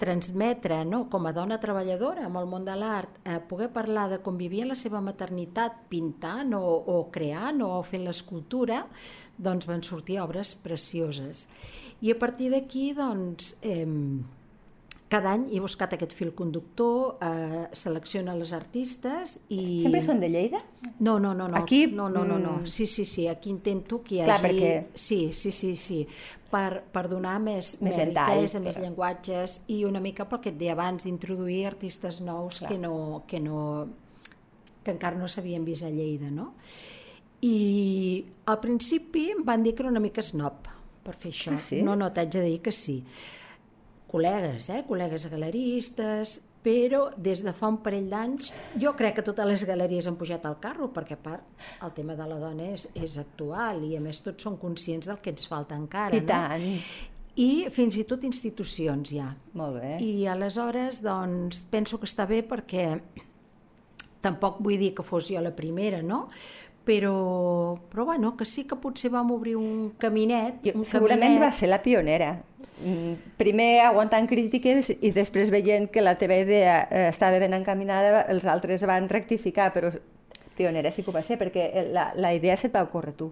transmetre 0.00 0.80
no, 0.88 1.04
com 1.12 1.28
a 1.28 1.34
dona 1.36 1.60
treballadora 1.60 2.24
amb 2.26 2.40
el 2.40 2.48
món 2.48 2.64
de 2.64 2.74
l'art, 2.78 3.20
eh, 3.24 3.36
poder 3.50 3.68
parlar 3.74 4.08
de 4.08 4.20
com 4.24 4.38
vivia 4.40 4.64
la 4.66 4.78
seva 4.78 5.02
maternitat 5.04 5.84
pintant 5.92 6.54
o, 6.56 6.62
o 6.64 7.02
creant 7.12 7.60
o 7.66 7.74
fent 7.84 8.06
l'escultura, 8.08 8.86
doncs 9.36 9.68
van 9.68 9.84
sortir 9.84 10.18
obres 10.24 10.54
precioses. 10.64 11.48
I 12.00 12.14
a 12.14 12.18
partir 12.18 12.48
d'aquí, 12.54 12.94
doncs, 12.96 13.58
eh, 13.60 13.84
cada 15.10 15.32
any 15.34 15.48
he 15.50 15.58
buscat 15.60 15.96
aquest 15.96 16.12
fil 16.14 16.30
conductor, 16.38 17.16
eh, 17.26 17.64
selecciona 17.74 18.36
les 18.38 18.52
artistes 18.54 19.40
i... 19.50 19.80
Sempre 19.82 20.02
són 20.06 20.20
de 20.22 20.28
Lleida? 20.30 20.60
No, 21.02 21.16
no, 21.18 21.32
no. 21.34 21.48
no. 21.50 21.56
Aquí, 21.58 21.88
No, 21.90 22.08
no, 22.08 22.22
no, 22.24 22.36
no. 22.38 22.60
mm. 22.60 22.66
Sí, 22.70 22.86
sí, 22.86 23.04
sí. 23.04 23.26
Aquí 23.26 23.50
intento 23.50 24.02
que 24.06 24.20
hi 24.20 24.24
Clar, 24.24 24.36
hagi... 24.38 24.60
perquè- 24.60 24.86
Sí, 24.94 25.18
sí, 25.34 25.50
sí, 25.50 25.74
sí. 25.76 26.04
Per, 26.50 26.82
per 26.94 27.04
donar 27.10 27.36
més, 27.42 27.76
Més 27.82 27.94
més, 27.96 28.08
riquesa, 28.12 28.60
més 28.62 28.74
clar. 28.76 28.84
llenguatges 28.86 29.58
i 29.70 29.84
una 29.86 30.00
mica 30.02 30.24
pel 30.30 30.40
que 30.42 30.50
et 30.54 30.56
deia 30.58 30.72
abans, 30.78 31.04
d'introduir 31.06 31.64
artistes 31.68 32.20
nous 32.26 32.62
que 32.66 32.78
no, 32.78 33.24
que 33.30 33.38
no 33.42 33.88
que 34.82 34.94
encara 34.94 35.18
no 35.18 35.28
s'havien 35.28 35.64
vist 35.66 35.84
a 35.84 35.90
Lleida, 35.90 36.30
no? 36.30 36.54
I 37.42 38.24
al 38.46 38.58
principi 38.60 39.30
em 39.34 39.42
van 39.46 39.62
dir 39.62 39.74
que 39.74 39.82
era 39.84 39.90
una 39.92 40.00
mica 40.02 40.22
snob 40.22 40.66
per 41.04 41.14
fer 41.16 41.30
això. 41.32 41.54
Ah, 41.56 41.62
sí? 41.62 41.82
No, 41.82 41.94
no, 41.96 42.10
t'haig 42.12 42.30
de 42.34 42.42
dir 42.44 42.58
que 42.64 42.72
sí. 42.72 42.98
Col·legues, 44.10 44.70
eh? 44.74 44.82
Col·legues 44.88 45.28
galeristes, 45.30 46.40
però 46.62 47.08
des 47.16 47.42
de 47.44 47.52
fa 47.56 47.70
un 47.72 47.78
parell 47.84 48.08
d'anys 48.10 48.50
jo 48.80 48.92
crec 48.96 49.16
que 49.18 49.24
totes 49.24 49.48
les 49.48 49.64
galeries 49.68 50.08
han 50.08 50.18
pujat 50.20 50.44
al 50.44 50.58
carro 50.60 50.90
perquè 50.92 51.16
a 51.16 51.22
part 51.22 51.64
el 51.86 51.94
tema 51.96 52.16
de 52.18 52.26
la 52.28 52.36
dona 52.40 52.66
és, 52.74 52.88
és 52.94 53.16
actual 53.22 53.80
i 53.86 53.94
a 53.96 54.02
més 54.04 54.20
tots 54.24 54.44
són 54.44 54.58
conscients 54.60 55.08
del 55.08 55.22
que 55.24 55.32
ens 55.32 55.48
falta 55.48 55.78
encara 55.78 56.16
I 56.16 56.20
no? 56.20 56.28
tant. 56.28 56.66
i 57.40 57.50
fins 57.72 57.96
i 57.96 58.04
tot 58.04 58.26
institucions 58.28 59.14
ja 59.16 59.30
Molt 59.56 59.80
bé. 59.80 59.96
i 60.04 60.26
aleshores 60.28 61.00
doncs 61.04 61.64
penso 61.72 62.00
que 62.00 62.08
està 62.10 62.28
bé 62.28 62.42
perquè 62.44 62.90
tampoc 64.20 64.60
vull 64.60 64.76
dir 64.76 64.92
que 64.92 65.06
fos 65.06 65.32
jo 65.32 65.40
la 65.40 65.54
primera 65.56 66.02
no? 66.04 66.26
però, 66.84 67.78
però 67.88 68.04
bueno, 68.04 68.36
que 68.36 68.44
sí 68.44 68.64
que 68.68 68.76
potser 68.76 69.10
vam 69.12 69.30
obrir 69.32 69.56
un 69.56 69.92
caminet 70.00 70.60
Jo, 70.64 70.76
un 70.80 70.84
segurament 70.84 71.36
caminet 71.36 71.44
va 71.44 71.52
ser 71.56 71.68
la 71.70 71.80
pionera. 71.84 72.30
Mm, 72.80 73.14
Primer 73.36 73.80
aguantant 73.84 74.26
crítiques 74.30 74.88
i 75.00 75.10
després 75.12 75.50
veient 75.52 75.88
que 75.92 76.00
la 76.00 76.14
teva 76.20 76.36
idea 76.40 76.86
eh, 76.90 77.08
estava 77.10 77.38
ben 77.42 77.52
encaminada, 77.56 78.22
els 78.32 78.46
altres 78.48 78.84
van 78.88 79.08
rectificar, 79.08 79.72
però 79.74 79.90
pionera 80.56 80.90
sí 80.92 81.02
que 81.02 81.10
ho 81.10 81.14
va 81.14 81.22
ser, 81.24 81.38
perquè 81.40 81.70
la, 81.92 82.10
la 82.16 82.34
idea 82.36 82.56
se't 82.56 82.74
va 82.76 82.82
ocórrer 82.88 83.12
tu. 83.16 83.30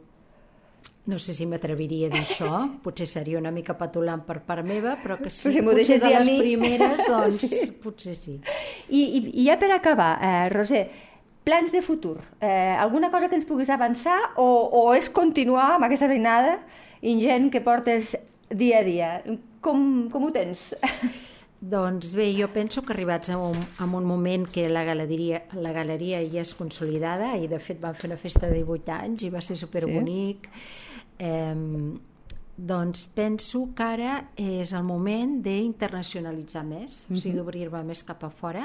No 1.09 1.17
sé 1.19 1.33
si 1.33 1.47
m'atreviria 1.49 2.09
a 2.09 2.13
dir 2.13 2.21
això, 2.21 2.51
potser 2.85 3.07
seria 3.09 3.39
una 3.41 3.51
mica 3.51 3.73
patulant 3.79 4.21
per 4.29 4.43
part 4.45 4.65
meva, 4.69 4.97
però 5.03 5.17
que 5.21 5.31
sí, 5.33 5.49
Però 5.49 5.55
si 5.57 5.63
potser 5.65 6.01
de 6.03 6.11
les 6.19 6.27
mi. 6.29 6.39
primeres, 6.43 7.05
doncs 7.09 7.47
Sí. 7.49 7.71
potser 7.83 8.15
sí. 8.17 8.35
I, 8.91 9.01
i, 9.03 9.23
I 9.43 9.47
ja 9.49 9.57
per 9.61 9.71
acabar, 9.73 10.19
eh, 10.21 10.49
Roser, 10.53 10.83
plans 11.49 11.73
de 11.73 11.81
futur. 11.81 12.19
Eh, 12.45 12.77
alguna 12.77 13.09
cosa 13.11 13.29
que 13.31 13.37
ens 13.41 13.47
puguis 13.49 13.71
avançar 13.73 14.19
o, 14.37 14.45
o 14.69 14.83
és 14.95 15.09
continuar 15.09 15.79
amb 15.79 15.87
aquesta 15.89 16.09
feinada 16.11 16.59
ingent 17.01 17.49
que 17.55 17.63
portes 17.65 18.17
dia 18.51 18.81
a 18.81 18.85
dia? 18.87 19.11
Com, 19.61 20.09
com 20.13 20.29
ho 20.29 20.33
tens? 20.35 20.71
Doncs 21.59 22.13
bé, 22.15 22.29
jo 22.39 22.47
penso 22.55 22.85
que 22.87 22.95
arribats 22.95 23.33
a 23.35 23.39
un, 23.43 23.59
a 23.59 23.85
un 23.85 24.05
moment 24.07 24.47
que 24.47 24.69
la 24.71 24.85
galeria, 24.87 25.43
la 25.59 25.73
galeria 25.75 26.21
ja 26.31 26.45
és 26.45 26.55
consolidada 26.55 27.33
i 27.35 27.49
de 27.51 27.59
fet 27.59 27.81
van 27.83 27.97
fer 27.99 28.13
una 28.13 28.21
festa 28.21 28.47
de 28.47 28.61
18 28.61 28.95
anys 28.95 29.27
i 29.27 29.33
va 29.35 29.43
ser 29.43 29.59
superbonic. 29.59 30.47
Sí. 30.47 31.27
Eh, 31.27 31.99
doncs 32.59 33.05
penso 33.15 33.69
que 33.79 33.85
ara 33.87 34.15
és 34.35 34.73
el 34.75 34.83
moment 34.83 35.37
d'internacionalitzar 35.45 36.65
més, 36.67 37.05
o 37.07 37.15
sigui, 37.15 37.37
d'obrir-me 37.39 37.85
més 37.87 38.03
cap 38.03 38.25
a 38.27 38.31
fora. 38.35 38.65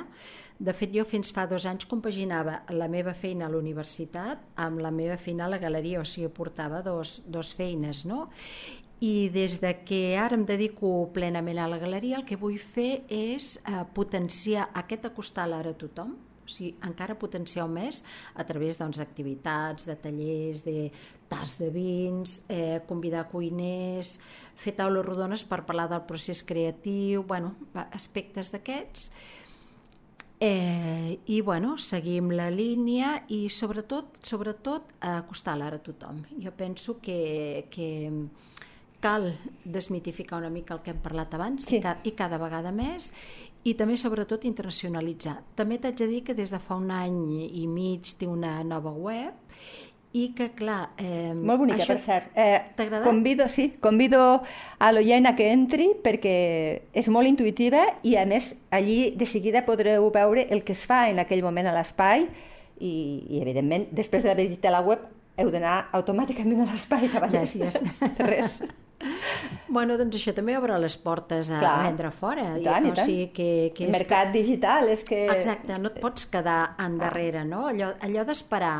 De 0.58 0.74
fet, 0.74 0.90
jo 0.96 1.06
fins 1.06 1.30
fa 1.34 1.46
dos 1.50 1.68
anys 1.70 1.86
compaginava 1.90 2.64
la 2.74 2.88
meva 2.90 3.14
feina 3.14 3.46
a 3.46 3.52
la 3.54 3.60
universitat 3.62 4.42
amb 4.66 4.82
la 4.82 4.90
meva 4.90 5.20
feina 5.22 5.46
a 5.46 5.52
la 5.54 5.62
galeria, 5.62 6.02
o 6.02 6.10
sigui, 6.10 6.32
portava 6.34 6.82
dos, 6.82 7.20
dos 7.30 7.54
feines, 7.54 8.02
no? 8.10 8.32
I 9.02 9.30
des 9.34 9.60
de 9.60 9.74
que 9.84 10.18
ara 10.18 10.38
em 10.38 10.46
dedico 10.46 11.10
plenament 11.16 11.60
a 11.60 11.68
la 11.68 11.80
galeria, 11.82 12.20
el 12.20 12.28
que 12.28 12.40
vull 12.40 12.60
fer 12.62 13.04
és 13.12 13.58
eh, 13.66 13.82
potenciar 13.94 14.70
aquest 14.74 15.10
acostar 15.10 15.50
l'art 15.50 15.74
a 15.74 15.76
tothom, 15.78 16.14
o 16.44 16.50
sigui, 16.52 16.74
encara 16.84 17.16
potenciar 17.20 17.66
més 17.72 18.02
a 18.36 18.44
través 18.48 18.78
doncs, 18.80 19.00
d'activitats, 19.00 19.88
de 19.88 19.96
tallers, 20.00 20.64
de 20.66 20.90
tas 21.32 21.56
de 21.60 21.70
vins, 21.74 22.42
eh, 22.50 22.82
convidar 22.88 23.28
cuiners, 23.32 24.20
fer 24.56 24.76
taules 24.78 25.06
rodones 25.06 25.44
per 25.48 25.64
parlar 25.66 25.88
del 25.90 26.04
procés 26.08 26.44
creatiu, 26.44 27.24
bueno, 27.24 27.56
aspectes 27.92 28.52
d'aquests. 28.54 29.12
Eh, 30.44 31.20
I 31.26 31.40
bueno, 31.42 31.78
seguim 31.78 32.34
la 32.36 32.50
línia 32.52 33.24
i 33.32 33.48
sobretot, 33.48 34.18
sobretot 34.20 34.92
acostar 35.00 35.56
l'art 35.56 35.80
a 35.80 35.84
tothom. 35.84 36.20
Jo 36.44 36.52
penso 36.52 36.98
que, 37.00 37.70
que 37.72 38.12
cal 39.04 39.34
desmitificar 39.66 40.40
una 40.40 40.50
mica 40.54 40.78
el 40.78 40.82
que 40.86 40.94
hem 40.96 41.02
parlat 41.04 41.34
abans 41.36 41.68
Sí. 41.68 41.78
i, 41.78 41.84
ca 41.84 41.98
i 42.08 42.16
cada 42.16 42.40
vegada 42.42 42.72
més 42.72 43.12
i 43.64 43.76
també 43.80 43.96
sobretot 44.00 44.44
internacionalitzar. 44.48 45.38
També 45.56 45.78
t'haig 45.80 45.96
de 46.00 46.08
dir 46.08 46.24
que 46.28 46.36
des 46.36 46.52
de 46.52 46.60
fa 46.60 46.76
un 46.80 46.90
any 46.92 47.18
i 47.48 47.68
mig 47.68 48.16
té 48.20 48.28
una 48.28 48.62
nova 48.64 48.92
web 48.92 49.34
i 50.14 50.28
que 50.38 50.52
clar... 50.54 50.92
Eh, 51.02 51.34
Molt 51.34 51.64
bonica, 51.64 51.82
això... 51.82 51.96
per 51.96 52.04
cert. 52.04 52.36
Eh? 52.38 53.00
Convido, 53.04 53.48
sí, 53.50 53.70
convido 53.82 54.44
a 54.78 54.92
l'oient 54.94 55.32
que 55.38 55.48
entri 55.52 55.90
perquè 56.04 56.36
és 56.94 57.10
molt 57.10 57.28
intuïtiva 57.32 57.86
i 58.06 58.16
a 58.22 58.26
més 58.30 58.52
allí 58.70 59.16
de 59.18 59.26
seguida 59.26 59.64
podreu 59.66 60.12
veure 60.14 60.46
el 60.54 60.64
que 60.64 60.76
es 60.78 60.86
fa 60.86 61.08
en 61.10 61.24
aquell 61.24 61.42
moment 61.44 61.72
a 61.72 61.74
l'espai 61.74 62.28
i, 62.80 62.94
i 63.30 63.42
evidentment 63.42 63.88
després 63.92 64.24
d'haver 64.28 64.48
visitat 64.52 64.76
la 64.76 64.84
web 64.86 65.02
heu 65.40 65.50
d'anar 65.50 65.88
automàticament 65.98 66.62
a 66.62 66.72
l'espai. 66.72 67.10
Gràcies. 67.10 67.82
Res. 68.30 68.62
Bueno, 69.68 69.98
doncs 69.98 70.16
això 70.20 70.34
també 70.36 70.56
obre 70.58 70.78
les 70.80 70.96
portes 71.02 71.50
a 71.52 71.60
Clar. 71.60 71.84
vendre 71.88 72.12
fora. 72.12 72.58
I 72.60 72.64
tant, 72.64 72.86
i 72.86 72.92
o 72.92 72.94
tant. 72.94 73.06
sigui 73.08 73.28
que, 73.36 73.50
que 73.76 73.88
és 73.90 73.92
mercat 73.96 74.32
digital 74.34 74.90
és 74.94 75.04
que... 75.08 75.26
Exacte, 75.34 75.78
no 75.82 75.90
et 75.90 76.00
pots 76.04 76.28
quedar 76.30 76.76
endarrere, 76.84 77.44
no? 77.46 77.66
Allò, 77.72 77.94
allò 78.06 78.26
d'esperar 78.28 78.76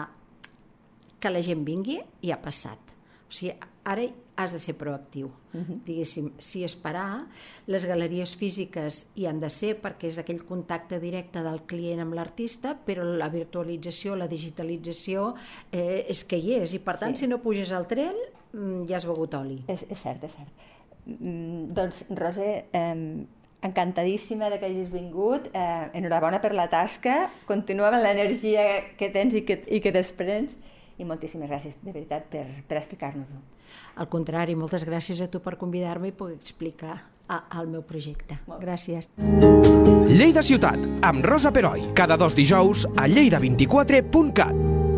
que 1.20 1.32
la 1.32 1.42
gent 1.42 1.64
vingui 1.66 2.02
ja 2.22 2.36
ha 2.36 2.42
passat. 2.44 2.94
O 3.28 3.34
sigui, 3.34 3.56
ara 3.90 4.06
has 4.36 4.54
de 4.54 4.60
ser 4.60 4.76
proactiu. 4.78 5.28
Uh 5.54 5.62
-huh. 5.62 5.80
Diguéssim, 5.86 6.32
si 6.40 6.64
esperar, 6.64 7.28
les 7.68 7.86
galeries 7.86 8.36
físiques 8.36 9.08
hi 9.16 9.26
han 9.28 9.40
de 9.40 9.50
ser 9.50 9.82
perquè 9.82 10.08
és 10.08 10.18
aquell 10.18 10.44
contacte 10.44 11.00
directe 11.00 11.42
del 11.44 11.62
client 11.64 12.02
amb 12.02 12.14
l'artista, 12.14 12.78
però 12.86 13.04
la 13.04 13.30
virtualització, 13.30 14.16
la 14.16 14.28
digitalització 14.28 15.36
eh, 15.72 16.06
és 16.10 16.24
que 16.24 16.38
hi 16.38 16.54
és 16.56 16.74
i 16.74 16.80
per 16.80 16.98
tant 16.98 17.16
Sí. 17.16 17.24
si 17.24 17.28
no 17.28 17.42
puges 17.42 17.72
al 17.72 17.88
tren 17.88 18.16
ja 18.88 18.98
has 18.98 19.08
begut 19.10 19.34
oli. 19.40 19.62
És, 19.68 19.86
és 19.90 20.00
cert, 20.00 20.24
és 20.24 20.36
cert. 20.36 20.68
Mm, 21.06 21.74
doncs, 21.76 22.04
Roser, 22.16 22.66
eh, 22.72 23.26
encantadíssima 23.64 24.50
de 24.50 24.60
que 24.60 24.66
hagis 24.66 24.92
vingut. 24.92 25.50
Eh, 25.54 25.90
enhorabona 25.94 26.42
per 26.42 26.54
la 26.54 26.68
tasca. 26.70 27.30
Continua 27.48 27.90
amb 27.90 28.04
l'energia 28.04 28.84
que 29.00 29.10
tens 29.10 29.34
i 29.34 29.42
que, 29.48 29.64
i 29.68 29.82
que 29.82 29.92
desprens. 29.96 30.56
I 30.98 31.08
moltíssimes 31.10 31.50
gràcies, 31.50 31.74
de 31.82 31.92
veritat, 31.92 32.28
per, 32.30 32.46
per 32.68 32.78
explicar-nos-ho. 32.78 33.42
Al 33.98 34.10
contrari, 34.10 34.54
moltes 34.56 34.86
gràcies 34.86 35.24
a 35.24 35.28
tu 35.32 35.42
per 35.42 35.56
convidar-me 35.58 36.12
i 36.12 36.14
poder 36.14 36.38
explicar 36.38 37.00
a, 37.28 37.40
el 37.60 37.72
meu 37.72 37.82
projecte. 37.82 38.38
Molt. 38.46 38.62
Gràcies. 38.62 39.10
Lleida 40.14 40.44
Ciutat, 40.46 40.78
amb 41.02 41.26
Rosa 41.26 41.52
Peroi, 41.56 41.90
cada 41.98 42.20
dos 42.20 42.38
dijous 42.38 42.86
a 42.94 43.08
lleida24.cat. 43.10 44.93